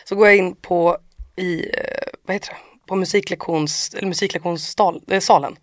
[0.04, 0.98] Så går jag in på,
[1.36, 5.56] i, eh, vad heter det, på musiklektions, eller musiklektionssalen.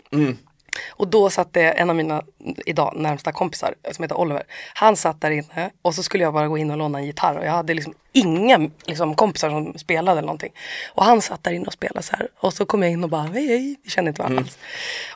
[0.89, 2.23] Och då satt det en av mina
[2.65, 4.43] idag närmsta kompisar som heter Oliver.
[4.73, 7.38] Han satt där inne och så skulle jag bara gå in och låna en gitarr
[7.38, 10.53] och jag hade liksom inga liksom, kompisar som spelade eller någonting.
[10.93, 12.27] Och han satt där inne och spelade så här.
[12.39, 14.57] Och så kom jag in och bara hej hej, vi kände inte varandra alls.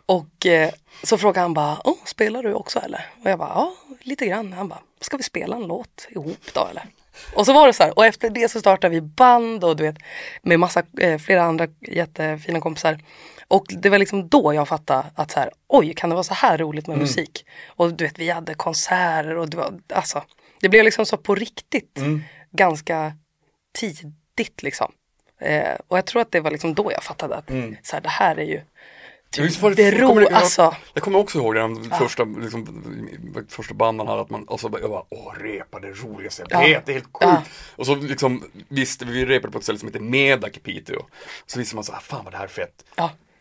[0.06, 0.69] Och eh,
[1.04, 3.06] så frågade han bara, Åh, spelar du också eller?
[3.24, 4.54] Och jag bara, ja lite grann.
[4.54, 6.86] Han bara, ska vi spela en låt ihop då eller?
[7.34, 7.98] Och så var det så här.
[7.98, 9.98] Och efter det så startade vi band och du vet
[10.41, 13.00] med massa, eh, flera andra jättefina kompisar.
[13.52, 16.34] Och det var liksom då jag fattade att så här, oj kan det vara så
[16.34, 17.46] här roligt med musik?
[17.68, 20.24] Och du vet vi hade konserter och det var, alltså,
[20.62, 22.00] det blev liksom så på riktigt
[22.52, 23.14] ganska
[23.74, 24.92] tidigt liksom.
[25.42, 27.48] Eh, och jag tror att det var liksom då jag fattade att
[27.84, 28.62] så här, det här är ju
[29.38, 30.76] Ja, visst var det jag kommer- ro, jag- alltså.
[30.94, 35.04] Jag kommer också ihåg den första, liksom, första banden hade att man, alltså, jag bara,
[35.10, 36.68] åh repa det det roligaste jag Ja.
[36.68, 37.18] vet, det är helt sjukt.
[37.22, 37.44] Ja.
[37.76, 41.02] Och så liksom, visste vi, vi repade på ett ställe som heter Medak i Piteå.
[41.46, 42.86] Så visste man så här, fan vad det här är fett.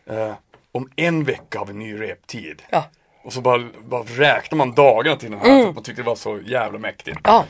[0.05, 0.33] Ja, Eh,
[0.71, 2.61] om en vecka har vi ny reptid.
[2.69, 2.89] ja,
[3.23, 5.61] Och så bara, bara räknar man dagarna till den här Mm.
[5.61, 7.17] för att man tyckte det var så jävla mäktigt.
[7.23, 7.45] ja.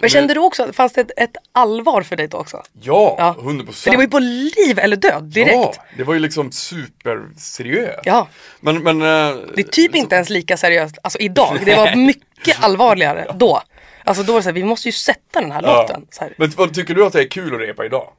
[0.00, 2.62] Men kände du också, fanns det ett, ett allvar för dig då också?
[2.72, 3.36] Ja, Ja.
[3.38, 3.92] 100 För procent.
[3.92, 5.54] det var ju på liv eller död direkt.
[5.54, 8.00] Ja, det var ju liksom superseriöst.
[8.04, 8.28] Ja.
[8.60, 11.58] Men, men eh, Det är typ inte ens lika seriöst, alltså idag.
[11.64, 13.62] Det var mycket allvarligare då.
[14.04, 15.82] Alltså då var det så här, vi måste ju sätta den här Ja.
[15.82, 16.06] låten.
[16.10, 16.34] Så här.
[16.38, 18.12] Men vad tycker du att det är kul att repa idag?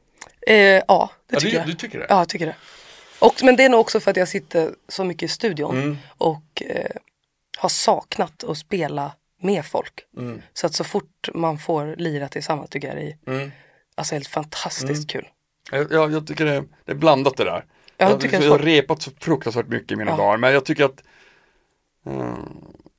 [0.46, 1.66] Eh, ja, det Ja, tycker du- jag.
[1.66, 2.06] du tycker det?
[2.08, 2.54] Ja, jag tycker det.
[3.18, 5.96] Och, men det är nog också för att jag sitter så mycket i studion Mm.
[6.18, 6.90] och eh,
[7.58, 10.00] har saknat att spela med folk.
[10.16, 10.42] Mm.
[10.52, 13.50] Så att så fort man får lira tillsammans tycker jag det är Mm.
[13.94, 15.28] alltså helt fantastiskt kul.
[15.70, 17.64] Jag, jag, jag tycker det, det är blandat det där.
[17.96, 20.16] jag jag, det är jag har repat så fruktansvärt mycket i mina Ja.
[20.16, 21.02] dagar, men jag tycker att
[22.06, 22.34] eh,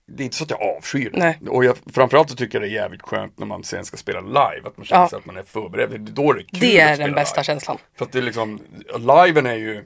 [0.08, 1.20] det är inte så att jag avskyr det.
[1.20, 1.40] Nej.
[1.50, 4.20] Och jag, framförallt så tycker jag det är jävligt skönt när man sen ska spela
[4.22, 5.10] live, att man känner Ja.
[5.10, 5.90] sig att man är förberedd.
[5.90, 7.44] Det är då det är kul Det är den bästa live.
[7.46, 7.78] känslan.
[7.98, 8.60] För att det är liksom,
[8.98, 9.86] liven är ju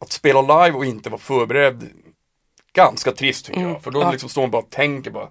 [0.00, 1.88] Att spela live och inte vara förberedd
[2.72, 3.82] ganska trist tycker jag.
[3.82, 4.12] För då ja.
[4.12, 5.28] liksom står man bara och tänker bara.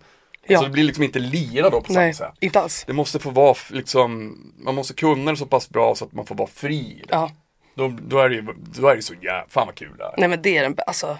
[0.47, 0.60] Ja.
[0.60, 2.38] Så det blir liksom inte lira då på Nej, samma sätt.
[2.39, 2.84] inte alls.
[2.88, 6.25] Det måste få vara liksom, man måste kunna det så pass bra så att man
[6.25, 7.03] får vara fri.
[7.10, 7.32] Ja.
[7.75, 10.13] Då, då är det ju, då är det så jävla, fan vad kul det är.
[10.17, 11.17] Nej men det är den alltså.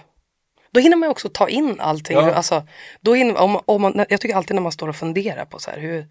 [0.70, 2.16] Då hinner man också ta in allting.
[2.16, 2.34] Ja.
[2.34, 2.66] Alltså,
[3.00, 5.70] då hinner, om, om man, jag tycker alltid när man står och funderar på så
[5.70, 6.06] här, hur,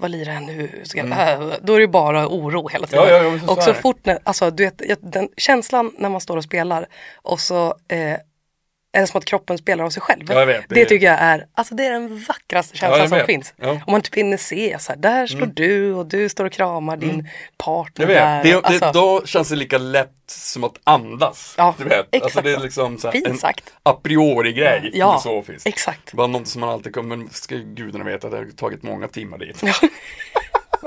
[0.00, 0.80] vad lirar han nu?
[0.84, 3.04] Ska, äh, då är det bara oro hela tiden.
[3.08, 3.24] Mm.
[3.24, 3.78] Ja, ja, så och så det.
[3.78, 7.66] fort, när, alltså, du vet, jag- den känslan när man står och spelar och så
[7.88, 8.16] eh,
[9.00, 10.24] det som att kroppen spelar av sig själv.
[10.28, 13.54] Ja, vet, det det tycker jag är, alltså det är den vackraste känslan som finns.
[13.62, 13.76] Mm.
[13.86, 16.96] Om man typ hinner se så här, där står du och du står och kramar
[16.96, 18.42] din partner Jag vet, där.
[18.42, 21.54] det, det, Alltså, då känns det lika lätt som att andas.
[21.58, 21.98] Ja, du vet.
[21.98, 23.38] Alltså exakt det är liksom så en
[23.82, 25.66] a priori grej Ja, filosofiskt.
[25.66, 26.12] exakt.
[26.12, 29.38] Bara något som man alltid kommer, ska gudarna veta att det har tagit många timmar
[29.38, 29.62] dit.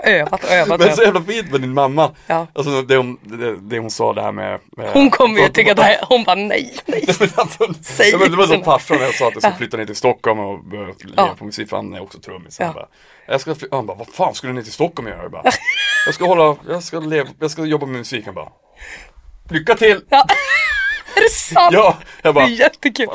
[0.04, 0.80] Övat och övat.
[0.80, 2.12] Men så jävla fint med din mamma.
[2.28, 2.48] Ja.
[2.54, 5.74] Alltså det hon, det, det hon sa det här med, med Hon kommer ju tycka
[5.74, 7.06] det här, hon bara nej, nej.
[7.82, 8.66] Säg men det var som inte.
[8.66, 11.36] farsan när jag sa att jag skulle flytta ner till Stockholm och börja Ja.
[11.40, 12.58] på musik, för han är också trummis.
[12.60, 12.66] Ja.
[12.66, 12.88] Han bara,
[13.28, 15.22] jag ska fly- han bara, vad fan skulle du ner till Stockholm göra?
[15.22, 15.44] Jag bara,
[16.06, 18.26] jag ska hålla, jag ska leva, jag ska jobba med musik.
[18.26, 18.50] Han bara,
[19.50, 20.02] lycka till!
[20.10, 20.26] Ja.
[21.16, 21.74] Är det sant?
[21.74, 23.08] Ja, jag Det bara, är jättekul.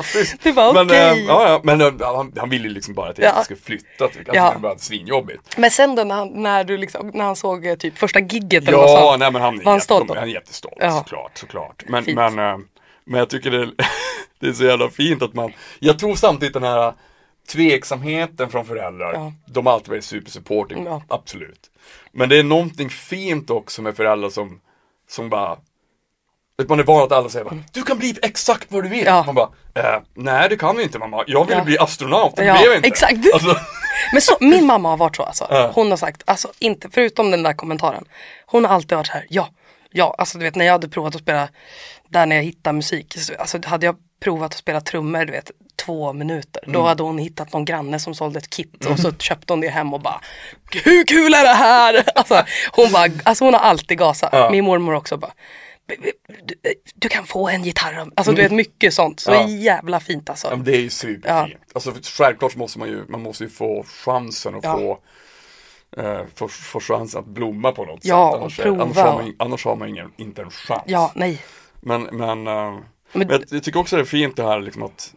[0.42, 0.98] Du bara men, okej.
[1.20, 3.44] eh, ja, ja, men eh, han, han ville ju liksom bara att jag Ja.
[3.44, 4.08] skulle flytta.
[4.08, 4.52] Till, alltså, Ja.
[4.52, 5.56] Det var svinjobbigt.
[5.58, 8.68] Men sen då när han, när du liksom, när han såg eh, typ första gigget
[8.68, 9.18] eller vad Ja, han?
[9.18, 10.90] nej men han Var han stolt han är jättestolt Ja.
[10.90, 11.82] såklart, såklart.
[11.88, 12.16] Men, Fint.
[12.16, 12.58] men, eh,
[13.04, 13.70] men jag tycker det,
[14.40, 16.92] det är så jävla fint att man, jag tror samtidigt den här
[17.56, 19.32] tveksamheten från föräldrar, Ja.
[19.46, 21.02] de har alltid varit supersupporting, Ja.
[21.08, 21.60] absolut.
[22.12, 24.60] Men det är någonting fint också med föräldrar som,
[25.08, 25.56] som bara
[26.68, 29.00] Man är van att alla säger bara, du kan bli exakt vad du vill.
[29.06, 29.14] Mm.
[29.14, 29.22] Ja.
[29.26, 31.24] Man bara, eh, nej det kan vi inte mamma.
[31.26, 31.64] Jag ville Ja.
[31.64, 32.88] bli astronaut, det Ja, blev jag inte.
[32.88, 33.18] exakt.
[33.34, 33.56] Alltså,
[34.12, 35.70] Men så, min mamma har varit så alltså.
[35.74, 38.04] Hon har sagt, alltså inte, förutom den där kommentaren.
[38.46, 39.48] Hon har alltid varit så här, ja,
[39.90, 41.48] ja, alltså du vet när jag hade provat att spela,
[42.08, 45.50] där när jag hittade musik, så, alltså hade jag provat att spela trummor, du vet,
[45.84, 46.62] två minuter.
[46.66, 49.68] Då hade hon hittat någon granne som sålde ett kit och så köpte hon det
[49.68, 50.20] hem och bara,
[50.84, 52.04] hur kul är det här?
[52.14, 52.42] Alltså
[52.72, 54.30] hon, bara, alltså, hon har alltid gasat.
[54.32, 54.50] Ja.
[54.50, 55.32] Min mormor också bara,
[55.86, 56.12] du,
[56.94, 57.98] du kan få en gitarr.
[58.00, 59.20] av-" Alltså du vet mycket sånt.
[59.20, 59.48] Så Ja.
[59.48, 60.48] jävla fint alltså.
[60.50, 61.60] Ja, det är ju superfint.
[61.72, 64.78] Alltså, för självklart måste man ju, man måste ju få chansen att Ja.
[64.78, 64.98] få,
[66.02, 68.36] eh, få, få chansen att blomma på något Ja, sätt.
[68.36, 70.82] och Annars, är- prova annars har och- man, annars har man ingen, inte en chans.
[70.86, 71.42] Ja, nej.
[71.80, 72.78] Men, men, eh,
[73.12, 75.14] Men- jag, jag tycker också det är fint det här liksom att,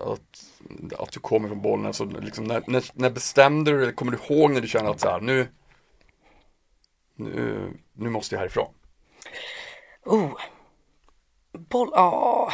[0.00, 1.86] att, att, du kommer från bollen.
[1.86, 5.00] Alltså, liksom, när, när, när bestämde du dig, kommer du ihåg när du känner att
[5.00, 5.48] så här, nu,
[7.16, 8.68] nu, nu måste jag härifrån?
[10.04, 10.32] Oh.
[11.52, 12.52] Boll, ja.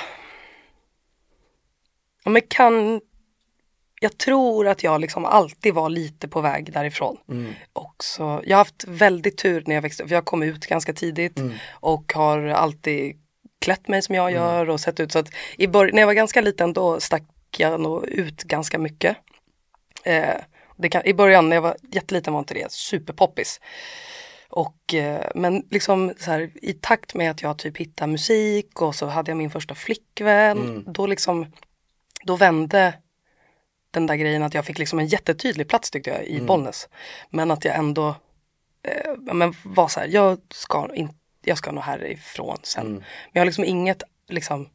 [2.24, 3.00] Ja, Men kan,
[4.00, 7.16] jag tror att jag liksom alltid var lite på väg därifrån.
[7.72, 10.92] Också, jag har haft väldigt tur när jag växte upp, för jag kom ut ganska
[10.92, 11.38] tidigt
[11.72, 13.16] och har alltid
[13.60, 16.14] klätt mig som jag gör och sett ut så att i bör- när jag var
[16.14, 17.22] ganska liten då stack
[17.56, 19.16] jag nog ut ganska mycket.
[20.04, 20.34] Eh,
[20.76, 23.60] det kan, I början när jag var jätteliten var inte det superpoppis.
[24.50, 28.94] Och, eh, men liksom så här, i takt med att jag typ hittade musik och
[28.94, 30.84] så hade jag min första flickvän.
[30.92, 31.52] Då liksom,
[32.24, 32.94] då vände
[33.90, 36.88] den där grejen att jag fick liksom en jättetydlig plats tyckte jag i Bollnäs.
[37.30, 38.08] Men att jag ändå
[38.82, 41.12] eh, men var så här, jag ska, in,
[41.44, 42.92] jag ska nog härifrån sen.
[42.92, 44.68] Men jag har liksom inget, liksom,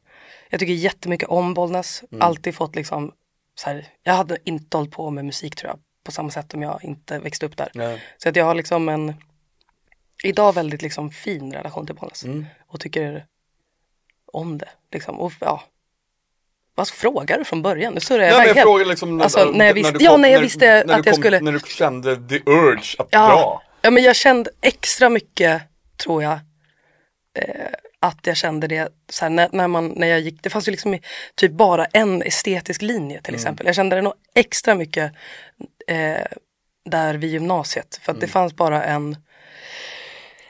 [0.49, 2.03] jag tycker jättemycket om Bollnäs.
[2.19, 3.11] Alltid fått liksom,
[3.55, 5.79] så här, jag hade inte hållit på med musik tror jag.
[6.03, 7.71] På samma sätt om jag inte växte upp där.
[7.73, 8.01] Nej.
[8.17, 9.13] Så att jag har liksom en
[10.25, 12.23] idag väldigt liksom fin relation till Bollnäs.
[12.23, 12.45] Mm.
[12.67, 13.25] Och tycker
[14.33, 14.69] om det.
[14.91, 15.19] Liksom.
[15.19, 15.63] Och, ja.
[16.75, 17.93] Vad frågar du från början?
[17.93, 18.65] Nu surrar jag Ja, iväg jag helt.
[18.65, 21.05] frågar liksom Alltså, när jag visste- ja, kom- när jag visste när att du jag
[21.05, 23.27] kom- skulle- När du kände the urge att Ja.
[23.27, 23.61] dra.
[23.81, 25.61] ja, men jag kände extra mycket,
[25.97, 26.39] tror jag,
[27.39, 27.65] eh,
[27.99, 30.71] att jag kände det så här, när, när, man, när jag gick, det fanns ju
[30.71, 30.99] liksom
[31.35, 33.65] typ bara en estetisk linje till exempel.
[33.65, 35.13] Jag kände det nog extra mycket
[35.87, 36.25] eh,
[36.85, 37.99] där vid gymnasiet.
[38.01, 39.17] För att det fanns bara en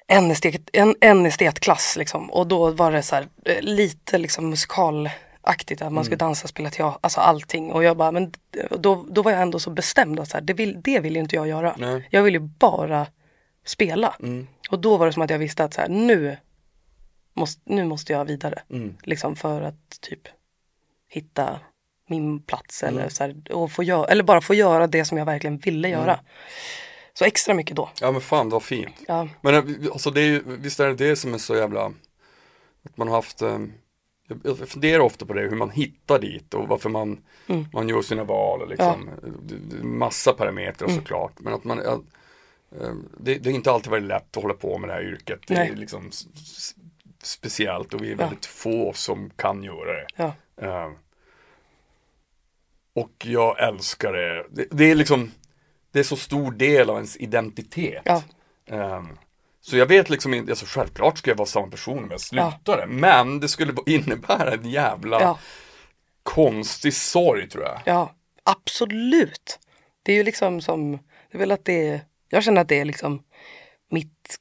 [0.07, 2.31] en, estet, en, en estetklass liksom.
[2.31, 5.81] Och då var det så här, eh, lite liksom musikalaktigt.
[5.81, 7.71] Att man skulle dansa, spela teater, alltså allting.
[7.71, 8.33] Och jag bara, men
[8.79, 11.19] då, då var jag ändå så bestämd att så här, det, vill, det vill ju
[11.19, 11.75] inte jag göra.
[11.77, 12.07] Nej.
[12.09, 13.07] Jag vill ju bara
[13.65, 14.15] spela.
[14.69, 16.37] Och då var det som att jag visste att så här, nu,
[17.33, 18.61] måste, nu måste jag vidare.
[19.03, 20.27] Liksom för att typ
[21.07, 21.59] hitta
[22.07, 25.25] min plats eller, så här, och få göra, eller bara få göra det som jag
[25.25, 26.19] verkligen ville göra.
[27.17, 27.89] Så extra mycket då.
[28.01, 28.95] Ja men fan vad fint.
[29.07, 29.27] Ja.
[29.41, 31.85] Men eh, alltså det är ju, visst är det det som är så jävla,
[32.83, 33.59] att man har haft, eh,
[34.27, 37.65] jag jag funderar ofta på det, hur man hittar dit och varför man, Mm.
[37.73, 39.09] man gör sina val och liksom,
[39.43, 40.99] det, det är massa parametrar Mm.
[40.99, 41.39] såklart.
[41.39, 42.01] Men att man, ja,
[42.81, 45.39] eh, det, det har inte alltid varit lätt att hålla på med det här yrket.
[45.47, 45.75] Det är Nej.
[45.75, 46.75] liksom s- s-
[47.23, 50.07] speciellt och vi är väldigt få som kan göra det.
[50.15, 50.33] Ja.
[50.61, 50.91] Eh,
[52.93, 54.45] Och jag älskar det.
[54.49, 54.67] det.
[54.71, 55.31] Det är liksom,
[55.95, 58.01] det är så stor del av ens identitet.
[58.05, 58.23] Ja.
[58.67, 59.17] Ehm,
[59.61, 62.85] så jag vet liksom inte, alltså självklart ska jag vara samma person om jag slutade.
[62.87, 65.39] Men det skulle innebära en jävla Ja.
[66.23, 67.81] konstig sorg tror jag.
[67.85, 69.59] Ja, absolut.
[70.03, 72.79] Det är ju liksom som, det är väl att det är, jag känner att det
[72.79, 73.23] är liksom
[73.91, 74.35] mitt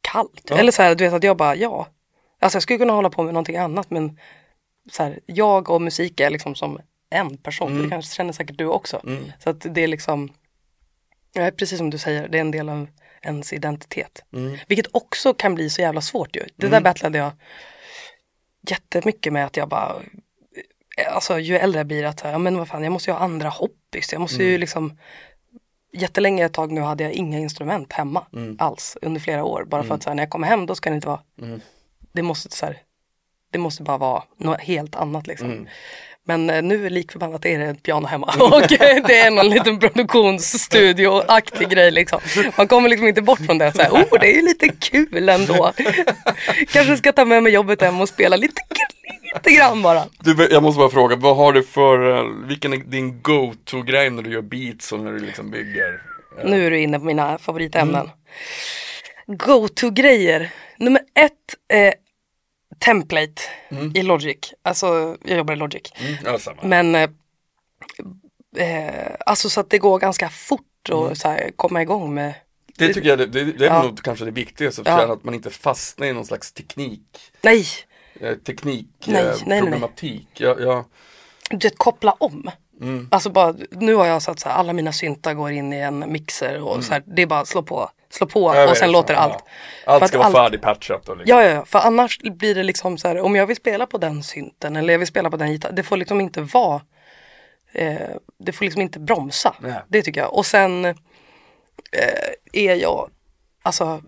[0.00, 0.42] kallt.
[0.48, 0.56] Ja.
[0.56, 1.86] Eller så här, du vet att jag bara, ja.
[2.40, 4.18] Alltså jag skulle kunna hålla på med någonting annat men
[4.90, 6.78] så här, jag och musik är liksom som
[7.10, 7.70] en person.
[7.72, 7.82] Mm.
[7.82, 9.00] Det kanske känner säkert du också.
[9.38, 10.32] Så att det är liksom,
[11.32, 12.88] ja, precis som du säger, det är en del av
[13.22, 14.24] ens identitet.
[14.32, 14.58] Mm.
[14.68, 16.42] Vilket också kan bli så jävla svårt ju.
[16.56, 17.32] Det där battlade jag
[18.68, 20.02] jättemycket med att jag bara
[21.08, 23.48] Alltså ju äldre jag blir att ja, men vad fan jag måste ju ha andra
[23.48, 24.12] hobbys.
[24.12, 24.98] Jag måste ju liksom
[25.94, 28.26] Jättelänge ett tag nu hade jag inga instrument hemma
[28.58, 29.64] alls under flera år.
[29.64, 31.20] Bara för att så här, när jag kommer hem då ska det inte vara
[32.12, 32.82] Det måste så här,
[33.50, 35.68] Det måste bara vara något helt annat liksom.
[36.24, 39.48] Men eh, nu lik förbannat är det ett piano hemma och eh, det är någon
[39.48, 42.20] liten produktionsstudio-aktig grej liksom.
[42.56, 43.72] Man kommer liksom inte bort från det.
[43.72, 45.72] Så här, oh, det är ju lite kul ändå.
[46.72, 48.62] Kanske ska ta med mig jobbet hem och spela lite,
[49.34, 50.04] lite grann bara.
[50.20, 54.22] Du, jag måste bara fråga, vad har du för, eh, vilken är din go-to-grej när
[54.22, 56.02] du gör beats och när du liksom bygger?
[56.44, 58.10] Nu är du inne på mina favoritämnen.
[59.26, 60.50] Go-to-grejer.
[60.78, 61.32] Nummer ett,
[61.72, 61.94] eh,
[62.84, 63.42] template
[63.94, 64.54] i Logic.
[64.62, 65.82] Alltså, jag jobbar i Logic.
[65.96, 66.36] Mm.
[66.62, 67.10] Men eh,
[68.56, 72.34] eh, alltså så att det går ganska fort och så här, komma igång med
[72.78, 73.82] Det tycker jag, det, det, det är Ja.
[73.82, 75.12] nog kanske det viktigaste, för Ja.
[75.12, 77.66] att man inte fastnar i någon slags teknik, Nej,
[78.20, 79.60] eh, teknik, Nej, eh, nej, nej, nej.
[79.60, 80.28] problematik.
[80.32, 80.84] Jag, jag,
[81.50, 82.50] du vet koppla om.
[82.80, 83.08] Mm.
[83.10, 86.12] Alltså bara, nu har jag satt så här, alla mina syntar går in i en
[86.12, 88.70] mixer och så här, det är bara slå på, slå på Mm.
[88.70, 89.20] och sen låter ja.
[89.20, 89.44] allt.
[89.84, 91.36] För Allt ska vara färdigpatchat och liksom.
[91.38, 93.98] Ja, ja, ja, för annars blir det liksom så här, om jag vill spela på
[93.98, 96.80] den synten eller jag vill spela på den gitarren, det får liksom inte vara,
[97.72, 97.96] eh,
[98.38, 99.54] det får liksom inte bromsa.
[99.60, 99.74] Nej.
[99.88, 100.34] Det tycker jag.
[100.34, 100.94] Och sen eh,
[102.52, 103.10] är jag,
[103.62, 104.02] alltså,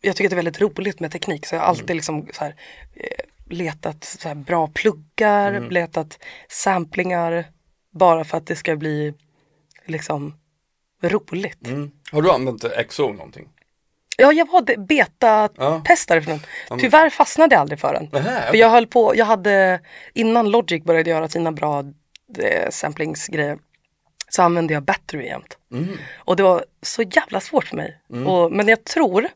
[0.00, 1.80] jag tycker att det är väldigt roligt med teknik så jag har Mm.
[1.80, 2.54] alltid liksom så här,
[2.94, 3.24] eh,
[3.56, 5.70] letat så här bra pluggar, Mm.
[5.70, 7.44] letat samplingar
[7.92, 9.14] bara för att det ska bli
[9.86, 10.39] liksom
[11.02, 11.66] roligt.
[11.66, 11.90] Mm.
[12.12, 13.48] Har du använt XO någonting?
[14.16, 16.78] Ja, jag var beta-testare för den.
[16.80, 18.08] Tyvärr fastnade jag aldrig för den.
[18.12, 19.80] Nähä, För jag höll på, jag hade,
[20.14, 21.84] innan Logic började göra sina bra
[22.38, 23.58] eh, samplingsgrejer
[24.28, 25.58] så använde jag battery jämt.
[25.72, 25.88] Mm.
[26.16, 28.00] Och det var så jävla svårt för mig.
[28.26, 29.28] Och, men jag tror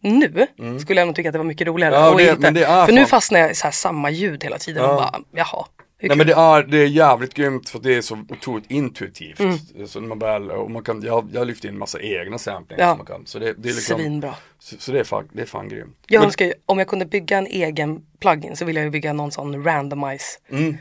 [0.00, 0.46] nu
[0.80, 1.96] skulle jag nog tycka att det var mycket roligare.
[1.96, 2.06] Mm.
[2.06, 4.10] Ja, och det- inte, det är för nu fan- fastnar jag i så här samma
[4.10, 4.94] ljud hela tiden och Ja.
[4.96, 5.66] bara, jaha.
[6.02, 9.40] Nej men det är, det är jävligt grymt för det är så otroligt intuitivt.
[9.40, 9.58] Mm.
[9.86, 12.90] Så man väl, och man kan, jag, jag har lyft in massa egna samplingar Ja.
[12.90, 13.26] som man kan.
[13.26, 14.34] Så det, det är liksom, Svinbra.
[14.58, 15.96] så, så det är fan, det är fan grymt.
[16.06, 18.90] Jag Men- önskar ju, om jag kunde bygga en egen plugin så vill jag ju
[18.90, 20.24] bygga någon sån randomize.
[20.50, 20.76] Mm.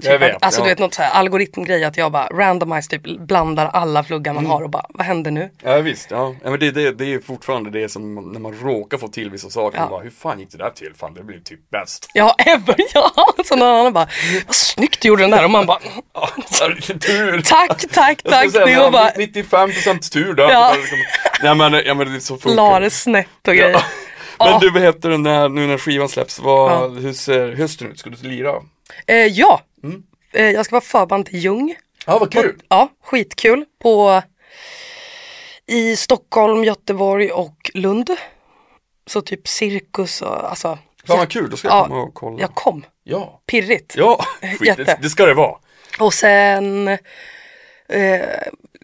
[0.00, 0.64] Typ Jag vet, att, alltså ja.
[0.64, 4.42] du vet något så här algoritmgrej att jag bara randomize typ blandar alla pluggar Mm.
[4.44, 5.50] man har och bara vad händer nu?
[5.62, 6.34] Ja visst, ja.
[6.44, 9.50] ja men det, det, det är fortfarande det som när man råkar få till vissa
[9.50, 9.78] saker.
[9.78, 9.82] Ja.
[9.82, 10.92] Man bara, hur fan gick det där till?
[10.96, 12.10] Fan det blev typ bäst.
[12.14, 13.12] Ja, ever, ja!
[13.44, 14.08] Så någon annan bara,
[14.46, 15.78] vad snyggt du gjorde den där och man bara,
[17.00, 17.40] tur!
[17.44, 18.50] tack, tack, tack.
[18.50, 20.50] säga, Det var bara, 95% tur där.
[20.50, 20.74] Ja.
[21.42, 22.90] Nej men, ja, men det är så funkar la det.
[22.90, 23.82] snett och grejer.
[24.38, 27.98] Men du, vad heter den där, nu när skivan släpps, vad, hur ser hösten ut?
[27.98, 28.52] Ska du lira?
[29.06, 30.02] Eh, ja, Mm.
[30.32, 31.74] eh, jag ska vara förband till Ljung.
[32.06, 32.62] Ja, vad kul!
[32.68, 33.64] Ja, skitkul.
[33.82, 34.22] På,
[35.66, 38.10] I Stockholm, Göteborg och Lund.
[39.06, 40.78] Så typ cirkus och alltså.
[41.06, 42.40] Fan vad kul, då ska jag Ja, komma och kolla.
[42.40, 43.94] Jag kom, Ja, pirrigt.
[43.96, 44.24] ja,
[44.58, 45.58] skit, det, det ska det vara.
[46.00, 46.88] Och sen
[47.88, 48.20] eh,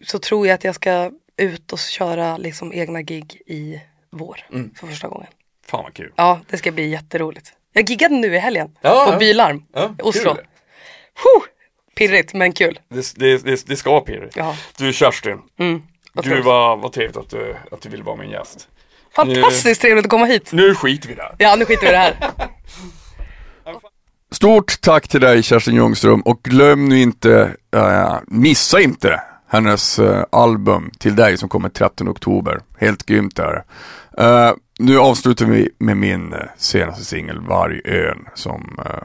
[0.03, 3.81] så tror jag att jag ska ut och köra liksom egna gig i
[4.11, 4.73] vår Mm.
[4.79, 5.27] för första gången.
[5.65, 6.13] Fan vad kul.
[6.15, 7.53] Ja, det ska bli jätteroligt.
[7.77, 9.17] Jag giggade nu i helgen Ja, på ja.
[9.17, 10.31] Bylarm, Ja, Oslo.
[10.31, 11.43] Huh!
[11.95, 12.79] Pirrigt men kul.
[12.89, 14.35] Det, det, det, det ska vara pirrigt.
[14.35, 14.55] Ja.
[14.77, 15.81] Du Kerstin, Mm,
[16.13, 18.67] vad du var, vad trevligt att du, att du ville vara min gäst.
[19.15, 20.51] Fantastiskt trevligt att komma hit.
[20.51, 21.35] Nu skiter vi där.
[21.37, 22.15] Ja, nu skiter vi i det här.
[24.31, 30.23] Stort tack till dig Kerstin Ljungström och glöm nu inte, äh, missa inte hennes äh,
[30.31, 32.59] album till dig som kommer 13 oktober.
[32.79, 33.63] Helt grymt där.
[34.19, 39.03] Uh, nu avslutar vi med min eh, senaste singel Vargön som, eh,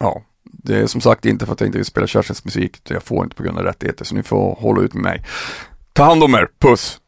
[0.00, 2.94] ja, det är som sagt inte för att jag inte vill spela Kerstins musik, utan
[2.94, 5.24] jag får inte på grund av rättigheter, så ni får hålla ut med mig.
[5.92, 7.00] Ta hand om er, puss!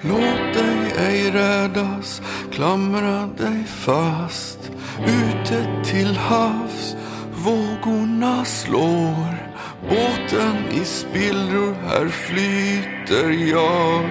[0.00, 4.70] Låt dig ej rädas, klamra dig fast
[5.06, 6.96] Ute till havs,
[7.44, 9.51] vågorna slår
[9.88, 14.10] Båten i spillror, här flyter jag.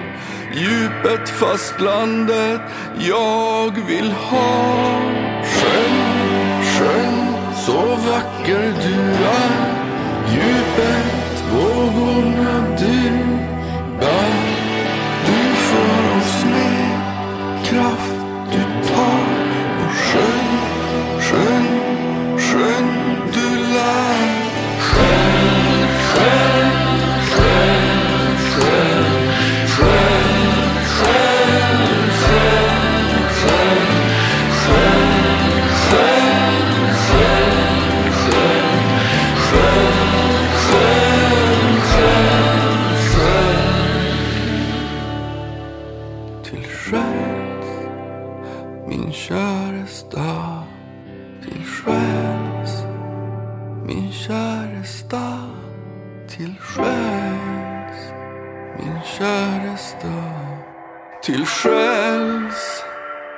[0.54, 2.60] Djupet, fastlandet,
[2.98, 5.00] jag vill ha.
[5.44, 7.34] Sjön, sjön,
[7.66, 8.94] så vacker du
[9.24, 9.82] är.
[10.32, 12.41] Djupet, vågorna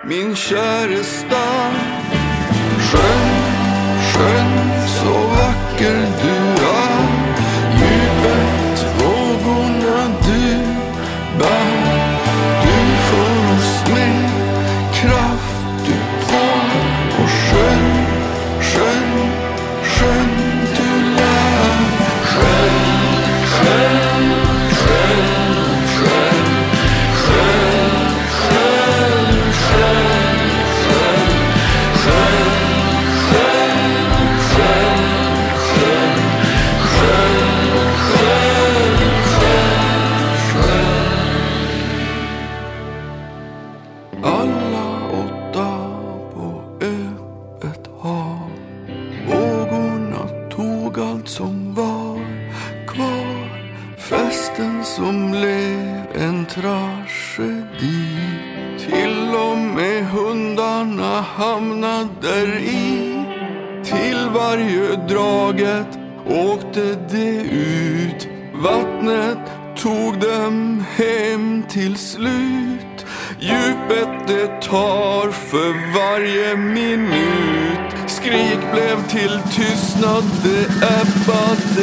[0.07, 1.72] min käre stad.
[2.78, 3.28] Skön,
[4.12, 4.50] skön,
[4.86, 6.84] så vacker du är.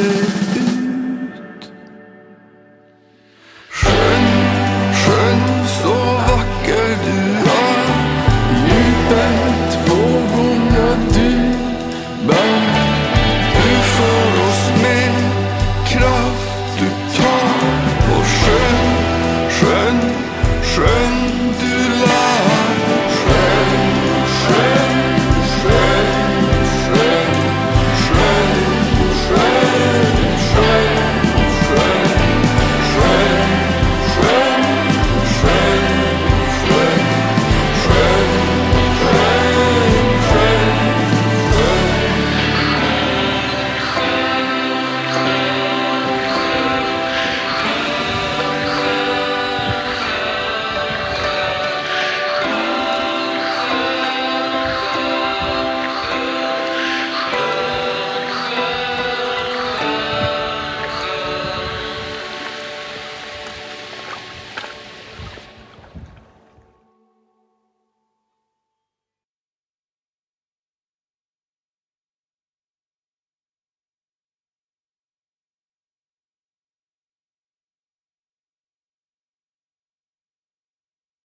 [0.02, 0.51] good.